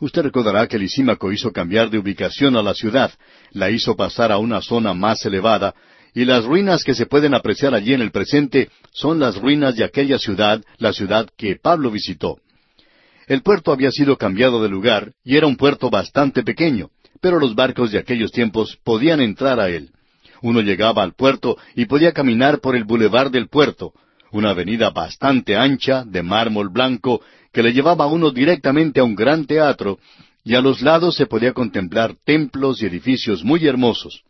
[0.00, 3.12] Usted recordará que Lisímaco hizo cambiar de ubicación a la ciudad,
[3.50, 5.74] la hizo pasar a una zona más elevada,
[6.14, 9.84] y las ruinas que se pueden apreciar allí en el presente son las ruinas de
[9.84, 12.38] aquella ciudad, la ciudad que Pablo visitó.
[13.26, 16.90] El puerto había sido cambiado de lugar y era un puerto bastante pequeño,
[17.20, 19.90] pero los barcos de aquellos tiempos podían entrar a él.
[20.40, 23.92] Uno llegaba al puerto y podía caminar por el bulevar del puerto,
[24.32, 27.20] una avenida bastante ancha, de mármol blanco,
[27.52, 29.98] que le llevaba a uno directamente a un gran teatro,
[30.44, 34.22] y a los lados se podía contemplar templos y edificios muy hermosos.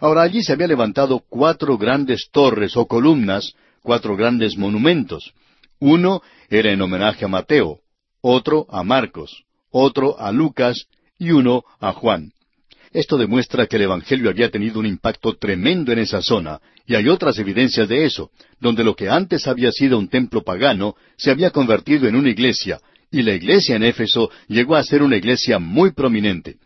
[0.00, 5.32] Ahora allí se había levantado cuatro grandes torres o columnas, cuatro grandes monumentos.
[5.78, 7.80] Uno era en homenaje a Mateo,
[8.20, 10.86] otro a Marcos, otro a Lucas
[11.18, 12.32] y uno a Juan.
[12.92, 17.08] Esto demuestra que el Evangelio había tenido un impacto tremendo en esa zona, y hay
[17.08, 21.50] otras evidencias de eso, donde lo que antes había sido un templo pagano se había
[21.50, 22.80] convertido en una iglesia,
[23.12, 26.56] y la iglesia en Éfeso llegó a ser una iglesia muy prominente.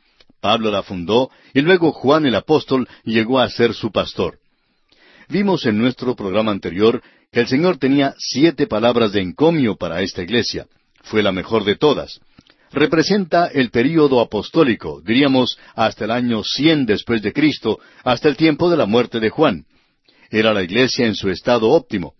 [0.40, 4.38] Pablo la fundó, y luego Juan el apóstol llegó a ser su pastor.
[5.28, 7.02] Vimos en nuestro programa anterior
[7.32, 10.66] que el Señor tenía siete palabras de encomio para esta iglesia.
[11.02, 12.20] Fue la mejor de todas
[12.74, 18.70] representa el período apostólico, diríamos hasta el año cien después de Cristo, hasta el tiempo
[18.70, 19.64] de la muerte de Juan.
[20.30, 22.14] Era la iglesia en su estado óptimo.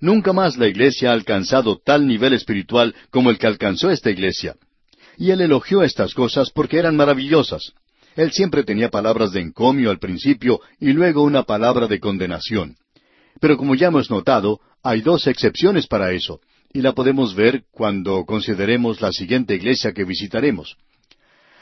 [0.00, 4.56] Nunca más la iglesia ha alcanzado tal nivel espiritual como el que alcanzó esta iglesia.
[5.16, 7.72] Y él elogió estas cosas porque eran maravillosas.
[8.16, 12.76] Él siempre tenía palabras de encomio al principio y luego una palabra de condenación.
[13.40, 16.40] Pero como ya hemos notado, hay dos excepciones para eso
[16.72, 20.76] y la podemos ver cuando consideremos la siguiente iglesia que visitaremos.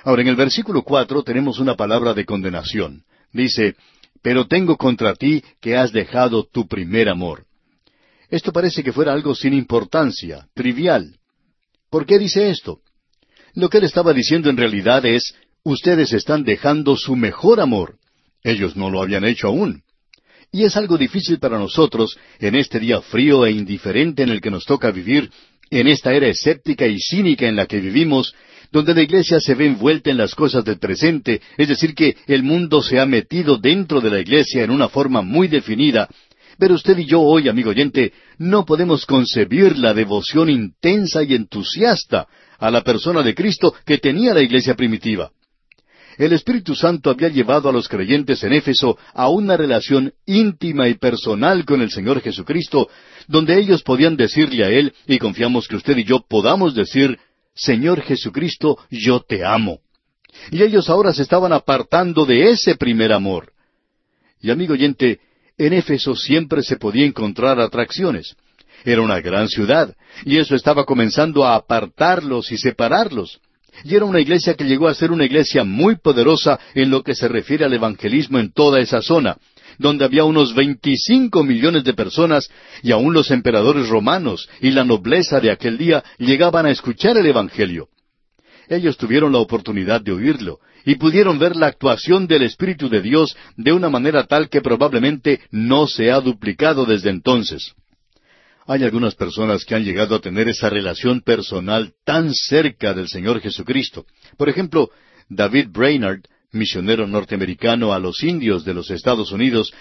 [0.03, 3.05] Ahora, en el versículo cuatro tenemos una palabra de condenación.
[3.33, 3.77] Dice,
[4.23, 7.45] Pero tengo contra ti que has dejado tu primer amor.
[8.29, 11.17] Esto parece que fuera algo sin importancia, trivial.
[11.91, 12.81] ¿Por qué dice esto?
[13.55, 17.99] Lo que él estaba diciendo en realidad es, ustedes están dejando su mejor amor.
[18.43, 19.83] Ellos no lo habían hecho aún.
[20.53, 24.51] Y es algo difícil para nosotros en este día frío e indiferente en el que
[24.51, 25.30] nos toca vivir,
[25.70, 28.34] en esta era escéptica y cínica en la que vivimos,
[28.70, 32.42] donde la iglesia se ve envuelta en las cosas del presente, es decir, que el
[32.42, 36.09] mundo se ha metido dentro de la iglesia en una forma muy definida,
[36.59, 42.26] pero usted y yo hoy, amigo oyente, no podemos concebir la devoción intensa y entusiasta
[42.59, 45.30] a la persona de Cristo que tenía la iglesia primitiva
[46.19, 50.95] el Espíritu Santo había llevado a los creyentes en Éfeso a una relación íntima y
[50.95, 52.89] personal con el Señor Jesucristo,
[53.29, 57.19] donde ellos podían decirle a Él, y confiamos que usted y yo podamos decir,
[57.55, 59.81] Señor Jesucristo, yo te amo.
[60.51, 63.53] Y ellos ahora se estaban apartando de ese primer amor.
[64.41, 65.21] Y amigo oyente,
[65.59, 68.37] en Éfeso siempre se podía encontrar atracciones.
[68.85, 69.95] Era una gran ciudad,
[70.25, 73.41] y eso estaba comenzando a apartarlos y separarlos
[73.85, 77.14] y era una iglesia que llegó a ser una iglesia muy poderosa en lo que
[77.14, 79.37] se refiere al evangelismo en toda esa zona,
[79.79, 82.49] donde había unos veinticinco millones de personas
[82.83, 87.27] y aun los emperadores romanos y la nobleza de aquel día llegaban a escuchar el
[87.27, 87.89] Evangelio.
[88.68, 93.37] Ellos tuvieron la oportunidad de oírlo, y pudieron ver la actuación del Espíritu de Dios
[93.57, 97.74] de una manera tal que probablemente no se ha duplicado desde entonces.
[98.69, 103.41] Hay algunas personas que han llegado a tener esa relación personal tan cerca del Señor
[103.41, 104.07] Jesucristo.
[104.37, 104.91] Por ejemplo,
[105.29, 109.73] David Brainerd, misionero norteamericano a los indios de los Estados Unidos,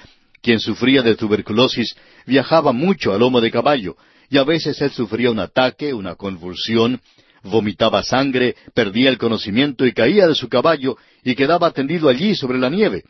[0.42, 1.96] quien sufría de tuberculosis,
[2.28, 3.96] viajaba mucho a lomo de caballo,
[4.30, 7.02] y a veces él sufría un ataque, una convulsión,
[7.44, 12.60] vomitaba sangre, perdía el conocimiento y caía de su caballo y quedaba tendido allí sobre
[12.60, 13.04] la nieve.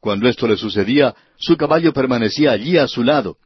[0.00, 3.36] Cuando esto le sucedía, su caballo permanecía allí a su lado,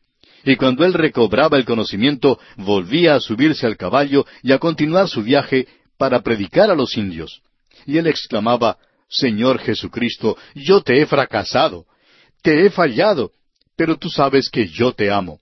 [0.45, 5.23] y cuando él recobraba el conocimiento, volvía a subirse al caballo y a continuar su
[5.23, 5.67] viaje
[5.97, 7.43] para predicar a los indios.
[7.87, 8.79] Y él exclamaba,
[9.09, 11.87] Señor Jesucristo, yo te he fracasado,
[12.43, 13.33] te he fallado,
[13.77, 15.41] pero tú sabes que yo te amo.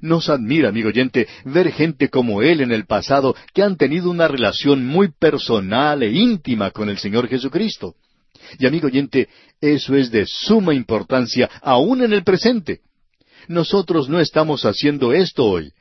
[0.00, 4.28] Nos admira, amigo oyente, ver gente como él en el pasado que han tenido una
[4.28, 7.94] relación muy personal e íntima con el Señor Jesucristo.
[8.58, 9.28] Y amigo oyente,
[9.60, 12.80] eso es de suma importancia aún en el presente.
[13.48, 15.72] Nosotros no estamos haciendo esto hoy.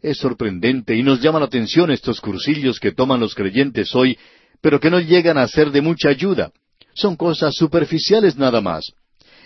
[0.00, 4.18] Es sorprendente y nos llama la atención estos cursillos que toman los creyentes hoy,
[4.62, 6.50] pero que no llegan a ser de mucha ayuda.
[6.94, 8.92] Son cosas superficiales nada más.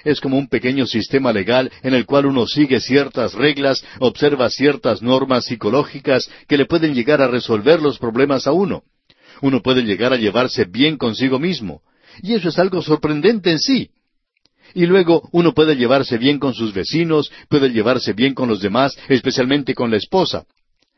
[0.05, 5.03] Es como un pequeño sistema legal en el cual uno sigue ciertas reglas, observa ciertas
[5.03, 8.85] normas psicológicas que le pueden llegar a resolver los problemas a uno.
[9.43, 11.83] Uno puede llegar a llevarse bien consigo mismo.
[12.23, 13.91] Y eso es algo sorprendente en sí.
[14.77, 18.95] Y luego uno puede llevarse bien con sus vecinos, puede llevarse bien con los demás,
[19.09, 20.45] especialmente con la esposa.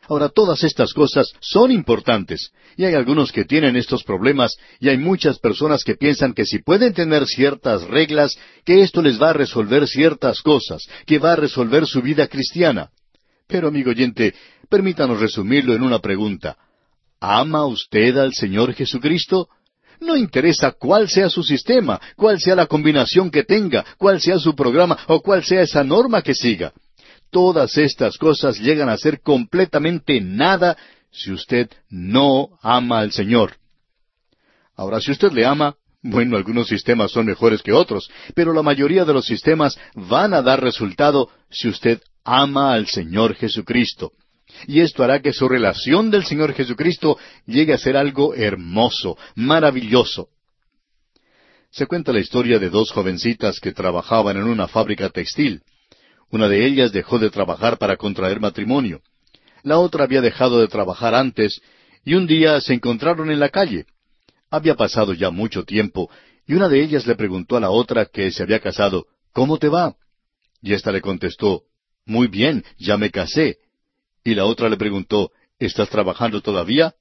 [0.08, 4.98] Ahora, todas estas cosas son importantes, y hay algunos que tienen estos problemas, y hay
[4.98, 9.34] muchas personas que piensan que si pueden tener ciertas reglas, que esto les va a
[9.34, 12.90] resolver ciertas cosas, que va a resolver su vida cristiana.
[13.46, 14.34] Pero, amigo oyente,
[14.68, 16.56] permítanos resumirlo en una pregunta.
[17.20, 19.48] ¿Ama usted al Señor Jesucristo?
[20.00, 24.54] No interesa cuál sea su sistema, cuál sea la combinación que tenga, cuál sea su
[24.54, 26.72] programa o cuál sea esa norma que siga.
[27.30, 30.76] Todas estas cosas llegan a ser completamente nada
[31.10, 33.56] si usted no ama al Señor.
[34.76, 39.04] Ahora, si usted le ama, bueno, algunos sistemas son mejores que otros, pero la mayoría
[39.04, 44.12] de los sistemas van a dar resultado si usted ama al Señor Jesucristo
[44.66, 50.28] y esto hará que su relación del Señor Jesucristo llegue a ser algo hermoso, maravilloso.
[51.70, 55.62] Se cuenta la historia de dos jovencitas que trabajaban en una fábrica textil.
[56.30, 59.00] Una de ellas dejó de trabajar para contraer matrimonio.
[59.62, 61.60] La otra había dejado de trabajar antes
[62.04, 63.86] y un día se encontraron en la calle.
[64.50, 66.10] Había pasado ya mucho tiempo
[66.46, 69.68] y una de ellas le preguntó a la otra que se había casado, ¿Cómo te
[69.68, 69.94] va?
[70.62, 71.64] Y ésta le contestó,
[72.06, 73.58] Muy bien, ya me casé.
[74.24, 76.94] Y la otra le preguntó, ¿Estás trabajando todavía?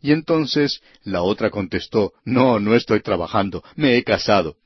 [0.00, 4.56] Y entonces la otra contestó, No, no estoy trabajando, me he casado.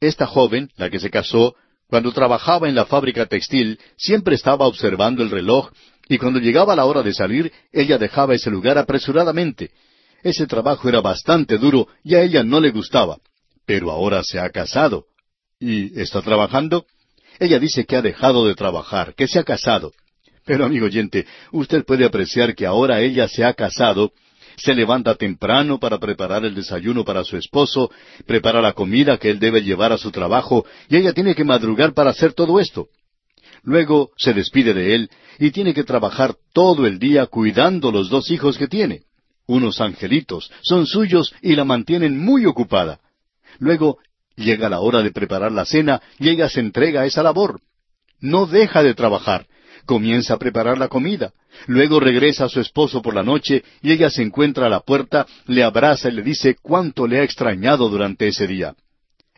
[0.00, 1.54] Esta joven, la que se casó,
[1.86, 5.70] cuando trabajaba en la fábrica textil, siempre estaba observando el reloj,
[6.08, 9.70] y cuando llegaba la hora de salir, ella dejaba ese lugar apresuradamente.
[10.22, 13.18] Ese trabajo era bastante duro y a ella no le gustaba.
[13.66, 15.06] Pero ahora se ha casado.
[15.60, 16.86] ¿Y está trabajando?
[17.38, 19.92] Ella dice que ha dejado de trabajar, que se ha casado.
[20.44, 24.12] Pero, amigo oyente, usted puede apreciar que ahora ella se ha casado,
[24.56, 27.90] se levanta temprano para preparar el desayuno para su esposo,
[28.26, 31.94] prepara la comida que él debe llevar a su trabajo, y ella tiene que madrugar
[31.94, 32.88] para hacer todo esto.
[33.62, 38.30] Luego se despide de él y tiene que trabajar todo el día cuidando los dos
[38.30, 39.02] hijos que tiene.
[39.46, 43.00] Unos angelitos, son suyos y la mantienen muy ocupada.
[43.58, 43.98] Luego
[44.34, 47.60] llega la hora de preparar la cena y ella se entrega a esa labor.
[48.20, 49.46] No deja de trabajar,
[49.86, 51.32] comienza a preparar la comida.
[51.66, 55.26] Luego regresa a su esposo por la noche y ella se encuentra a la puerta,
[55.46, 58.74] le abraza y le dice cuánto le ha extrañado durante ese día.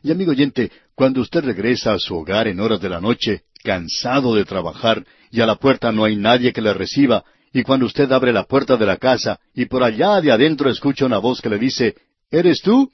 [0.03, 4.35] Y amigo oyente, cuando usted regresa a su hogar en horas de la noche, cansado
[4.35, 8.11] de trabajar, y a la puerta no hay nadie que le reciba, y cuando usted
[8.13, 11.49] abre la puerta de la casa y por allá de adentro escucha una voz que
[11.49, 11.95] le dice,
[12.31, 12.91] ¿Eres tú?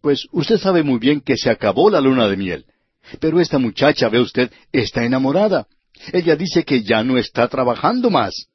[0.00, 2.64] Pues usted sabe muy bien que se acabó la luna de miel.
[3.20, 5.66] Pero esta muchacha, ve usted, está enamorada.
[6.12, 8.46] Ella dice que ya no está trabajando más.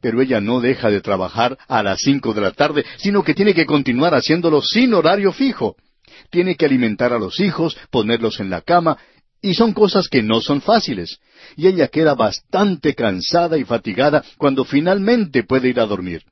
[0.00, 3.54] Pero ella no deja de trabajar a las cinco de la tarde, sino que tiene
[3.54, 5.76] que continuar haciéndolo sin horario fijo.
[6.30, 8.98] Tiene que alimentar a los hijos, ponerlos en la cama,
[9.40, 11.18] y son cosas que no son fáciles.
[11.56, 16.22] Y ella queda bastante cansada y fatigada cuando finalmente puede ir a dormir.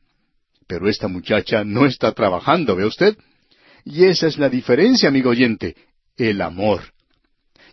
[0.67, 3.17] Pero esta muchacha no está trabajando, ¿ve usted?
[3.85, 5.77] Y esa es la diferencia, amigo oyente,
[6.17, 6.81] el amor.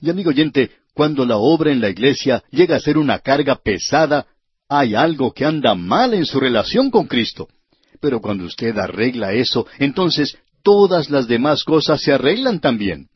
[0.01, 4.27] Y amigo oyente, cuando la obra en la iglesia llega a ser una carga pesada,
[4.67, 7.47] hay algo que anda mal en su relación con Cristo.
[7.99, 13.09] Pero cuando usted arregla eso, entonces todas las demás cosas se arreglan también.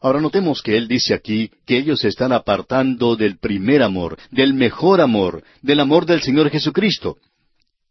[0.00, 4.54] Ahora notemos que él dice aquí que ellos se están apartando del primer amor, del
[4.54, 7.16] mejor amor, del amor del Señor Jesucristo.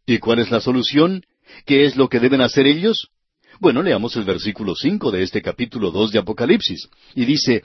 [0.05, 1.25] ¿Y cuál es la solución?
[1.65, 3.09] ¿Qué es lo que deben hacer ellos?
[3.59, 7.63] Bueno, leamos el versículo cinco de este capítulo dos de Apocalipsis, y dice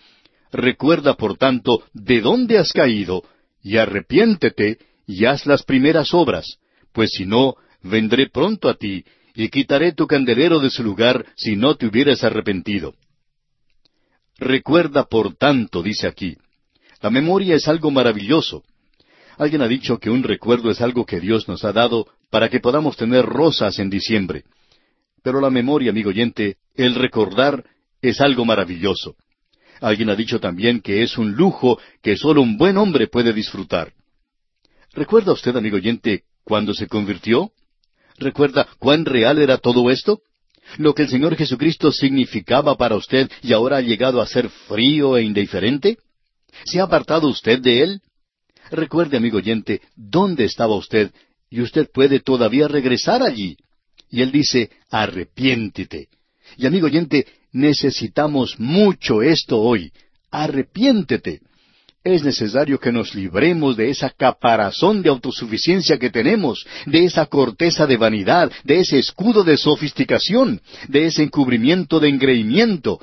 [0.53, 3.25] Recuerda, por tanto, de dónde has caído,
[3.63, 6.59] y arrepiéntete, y haz las primeras obras,
[6.93, 11.57] pues si no, vendré pronto a ti, y quitaré tu candelero de su lugar si
[11.57, 12.95] no te hubieras arrepentido.
[14.39, 16.37] Recuerda, por tanto, dice aquí.
[17.01, 18.63] La memoria es algo maravilloso.
[19.39, 22.61] Alguien ha dicho que un recuerdo es algo que Dios nos ha dado para que
[22.61, 24.45] podamos tener rosas en diciembre.
[25.23, 27.65] Pero la memoria, amigo oyente, el recordar
[28.03, 29.17] es algo maravilloso.
[29.83, 33.93] Alguien ha dicho también que es un lujo que solo un buen hombre puede disfrutar.
[34.93, 37.51] ¿Recuerda usted, amigo oyente, cuando se convirtió?
[38.17, 40.21] ¿Recuerda cuán real era todo esto?
[40.79, 45.17] ¿Lo que el Señor Jesucristo significaba para usted y ahora ha llegado a ser frío
[45.17, 45.99] e indiferente?
[46.65, 48.01] ¿Se ha apartado usted de Él?
[48.71, 51.11] Recuerde, amigo oyente, dónde estaba usted
[51.51, 53.57] y usted puede todavía regresar allí.
[54.09, 56.09] Y Él dice, arrepiéntete.
[56.57, 59.93] Y amigo oyente, necesitamos mucho esto hoy.
[60.31, 61.41] Arrepiéntete.
[62.05, 67.87] Es necesario que nos libremos de esa caparazón de autosuficiencia que tenemos, de esa corteza
[67.87, 72.99] de vanidad, de ese escudo de sofisticación, de ese encubrimiento de engreimiento.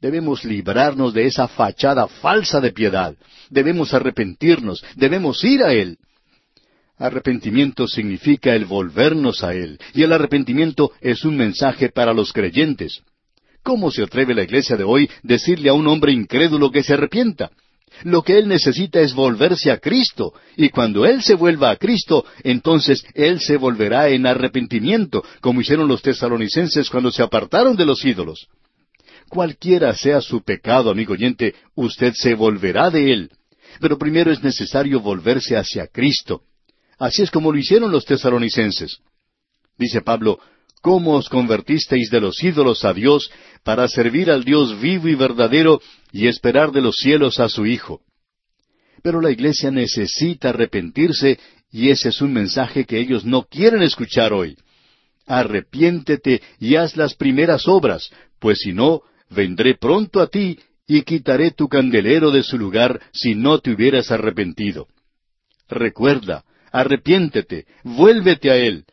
[0.00, 3.14] Debemos librarnos de esa fachada falsa de piedad.
[3.50, 5.98] Debemos arrepentirnos, debemos ir a Él.
[6.96, 13.02] Arrepentimiento significa el volvernos a Él, y el arrepentimiento es un mensaje para los creyentes.
[13.68, 17.50] ¿Cómo se atreve la iglesia de hoy decirle a un hombre incrédulo que se arrepienta?
[18.02, 22.24] Lo que él necesita es volverse a Cristo, y cuando él se vuelva a Cristo,
[22.44, 28.02] entonces él se volverá en arrepentimiento, como hicieron los tesalonicenses cuando se apartaron de los
[28.06, 28.48] ídolos.
[29.28, 33.30] Cualquiera sea su pecado, amigo oyente, usted se volverá de él.
[33.80, 36.40] Pero primero es necesario volverse hacia Cristo.
[36.98, 38.96] Así es como lo hicieron los tesalonicenses.
[39.76, 40.40] Dice Pablo,
[40.80, 43.30] ¿Cómo os convertisteis de los ídolos a Dios
[43.64, 45.80] para servir al Dios vivo y verdadero
[46.12, 48.00] y esperar de los cielos a su Hijo?
[49.02, 51.38] Pero la iglesia necesita arrepentirse
[51.70, 54.56] y ese es un mensaje que ellos no quieren escuchar hoy.
[55.26, 61.50] Arrepiéntete y haz las primeras obras, pues si no, vendré pronto a ti y quitaré
[61.50, 64.88] tu candelero de su lugar si no te hubieras arrepentido.
[65.68, 68.86] Recuerda, arrepiéntete, vuélvete a Él,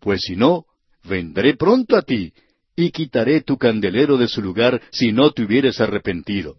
[0.00, 0.64] pues si no,
[1.04, 2.32] vendré pronto a ti,
[2.80, 6.56] y quitaré tu candelero de su lugar si no te hubieres arrepentido.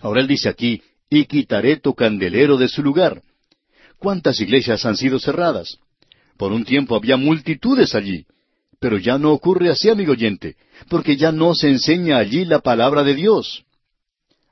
[0.00, 3.22] Ahora él dice aquí, y quitaré tu candelero de su lugar.
[3.98, 5.78] ¿Cuántas iglesias han sido cerradas?
[6.36, 8.26] Por un tiempo había multitudes allí,
[8.80, 10.56] pero ya no ocurre así, amigo oyente,
[10.88, 13.64] porque ya no se enseña allí la palabra de Dios.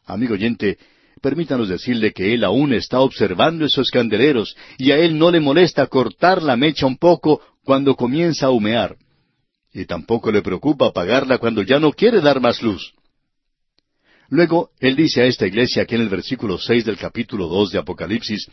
[0.05, 0.79] Amigo oyente,
[1.21, 5.87] permítanos decirle que él aún está observando esos candeleros y a él no le molesta
[5.87, 8.97] cortar la mecha un poco cuando comienza a humear.
[9.73, 12.93] Y tampoco le preocupa apagarla cuando ya no quiere dar más luz.
[14.29, 17.79] Luego, él dice a esta iglesia aquí en el versículo seis del capítulo dos de
[17.79, 18.49] Apocalipsis,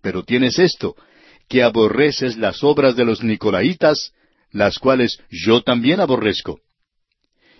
[0.00, 0.94] Pero tienes esto,
[1.48, 4.12] que aborreces las obras de los Nicolaitas,
[4.52, 6.60] las cuales yo también aborrezco.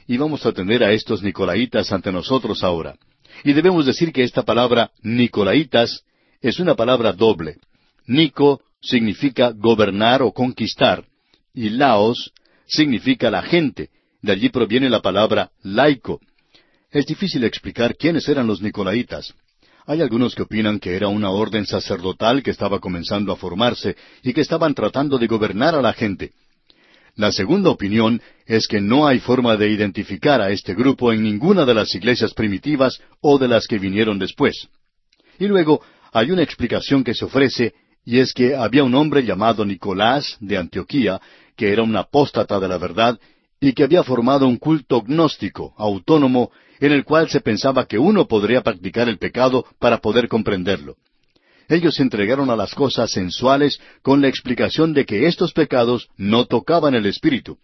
[0.07, 2.96] Y vamos a tener a estos Nicolaitas ante nosotros ahora.
[3.44, 6.05] Y debemos decir que esta palabra Nicolaitas
[6.40, 7.57] es una palabra doble.
[8.07, 11.05] Nico significa gobernar o conquistar,
[11.53, 12.32] y Laos
[12.69, 13.91] significa la gente.
[14.23, 16.21] De allí proviene la palabra laico.
[16.91, 19.35] Es difícil explicar quiénes eran los Nicolaitas.
[19.87, 24.33] Hay algunos que opinan que era una orden sacerdotal que estaba comenzando a formarse y
[24.33, 26.33] que estaban tratando de gobernar a la gente.
[27.16, 31.64] La segunda opinión es que no hay forma de identificar a este grupo en ninguna
[31.64, 34.69] de las iglesias primitivas o de las que vinieron después.
[35.39, 39.64] Y luego hay una explicación que se ofrece y es que había un hombre llamado
[39.64, 41.21] Nicolás de Antioquía,
[41.59, 43.19] que era un apóstata de la verdad,
[43.61, 48.29] y que había formado un culto gnóstico, autónomo, en el cual se pensaba que uno
[48.29, 50.95] podría practicar el pecado para poder comprenderlo.
[51.69, 56.47] Ellos se entregaron a las cosas sensuales con la explicación de que estos pecados no
[56.47, 57.59] tocaban el espíritu.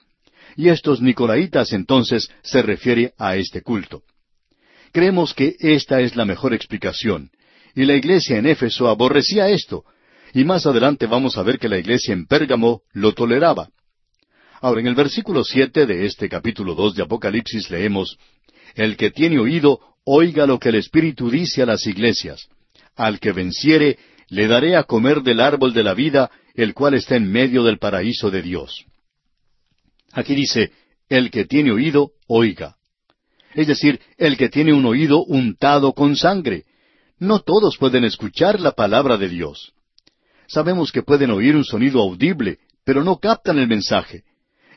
[0.56, 4.02] Y estos Nicolaitas entonces se refiere a este culto.
[4.92, 7.30] Creemos que esta es la mejor explicación,
[7.76, 9.84] y la iglesia en Éfeso aborrecía esto,
[10.32, 13.68] y más adelante vamos a ver que la iglesia en Pérgamo lo toleraba.
[14.64, 18.16] Ahora, en el versículo siete de este capítulo dos de Apocalipsis leemos
[18.74, 22.48] El que tiene oído, oiga lo que el Espíritu dice a las iglesias.
[22.96, 23.98] Al que venciere,
[24.30, 27.76] le daré a comer del árbol de la vida, el cual está en medio del
[27.76, 28.86] paraíso de Dios.
[30.12, 30.72] Aquí dice,
[31.10, 32.76] el que tiene oído, oiga.
[33.52, 36.64] Es decir, el que tiene un oído untado con sangre.
[37.18, 39.74] No todos pueden escuchar la palabra de Dios.
[40.46, 44.24] Sabemos que pueden oír un sonido audible, pero no captan el mensaje.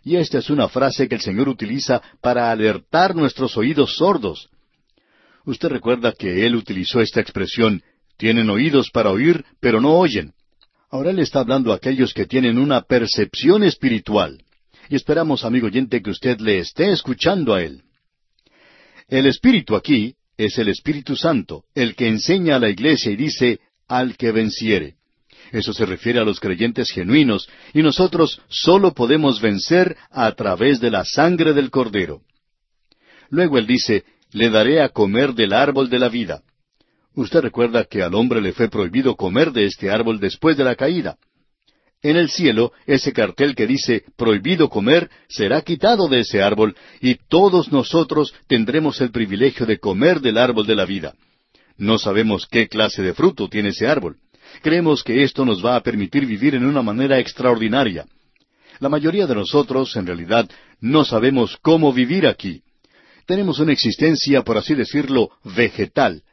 [0.04, 4.50] Y esta es una frase que el Señor utiliza para alertar nuestros oídos sordos.
[5.46, 7.82] Usted recuerda que Él utilizó esta expresión,
[8.18, 10.34] tienen oídos para oír, pero no oyen.
[10.90, 14.44] Ahora Él está hablando a aquellos que tienen una percepción espiritual.
[14.90, 17.84] Y esperamos, amigo oyente, que usted le esté escuchando a Él.
[19.08, 23.60] El Espíritu aquí es el Espíritu Santo, el que enseña a la iglesia y dice,
[23.88, 24.97] al que venciere.
[25.52, 30.92] Eso se refiere a los creyentes genuinos, y nosotros solo podemos vencer a través de
[30.92, 32.22] la sangre del Cordero.
[33.30, 36.42] Luego él dice, le daré a comer del árbol de la vida.
[37.16, 40.76] Usted recuerda que al hombre le fue prohibido comer de este árbol después de la
[40.76, 41.18] caída.
[42.04, 47.16] En el cielo, ese cartel que dice prohibido comer será quitado de ese árbol y
[47.16, 51.16] todos nosotros tendremos el privilegio de comer del árbol de la vida.
[51.76, 54.18] No sabemos qué clase de fruto tiene ese árbol.
[54.62, 58.06] Creemos que esto nos va a permitir vivir en una manera extraordinaria.
[58.80, 60.50] La mayoría de nosotros, en realidad,
[60.80, 62.62] no sabemos cómo vivir aquí.
[63.26, 66.24] Tenemos una existencia, por así decirlo, vegetal.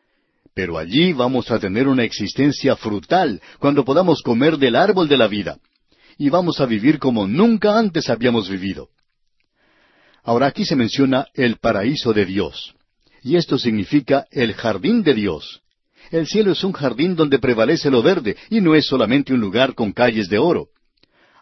[0.54, 5.26] Pero allí vamos a tener una existencia frutal cuando podamos comer del árbol de la
[5.26, 5.58] vida.
[6.16, 8.90] Y vamos a vivir como nunca antes habíamos vivido.
[10.22, 12.74] Ahora aquí se menciona el paraíso de Dios.
[13.22, 15.63] Y esto significa el jardín de Dios.
[16.10, 19.74] El cielo es un jardín donde prevalece lo verde y no es solamente un lugar
[19.74, 20.68] con calles de oro.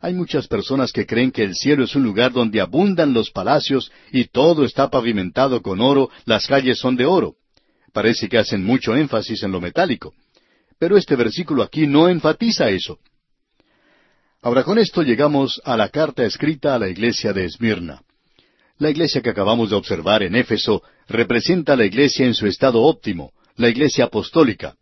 [0.01, 3.93] Hay muchas personas que creen que el cielo es un lugar donde abundan los palacios
[4.11, 7.37] y todo está pavimentado con oro, las calles son de oro.
[7.93, 10.13] Parece que hacen mucho énfasis en lo metálico.
[10.79, 12.99] Pero este versículo aquí no enfatiza eso.
[14.41, 18.03] Ahora con esto llegamos a la carta escrita a la iglesia de Esmirna.
[18.79, 22.83] La iglesia que acabamos de observar en Éfeso representa a la iglesia en su estado
[22.83, 24.77] óptimo, la iglesia apostólica.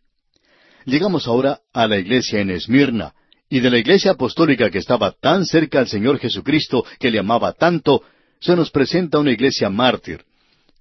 [0.84, 3.14] Llegamos ahora a la iglesia en Esmirna,
[3.48, 7.52] y de la iglesia apostólica que estaba tan cerca al Señor Jesucristo, que le amaba
[7.52, 8.02] tanto,
[8.40, 10.24] se nos presenta una iglesia mártir.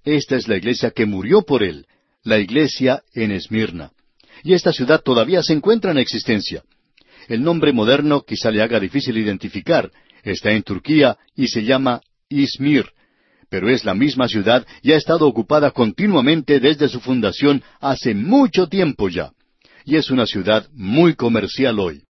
[0.04, 1.86] Esta es la iglesia que murió por él,
[2.22, 3.92] la iglesia en Esmirna.
[4.42, 6.62] Y esta ciudad todavía se encuentra en existencia.
[7.28, 9.90] El nombre moderno quizá le haga difícil identificar.
[10.22, 12.86] Está en Turquía y se llama Izmir.
[13.50, 18.68] Pero es la misma ciudad y ha estado ocupada continuamente desde su fundación hace mucho
[18.68, 19.32] tiempo ya.
[19.84, 22.02] Y es una ciudad muy comercial hoy.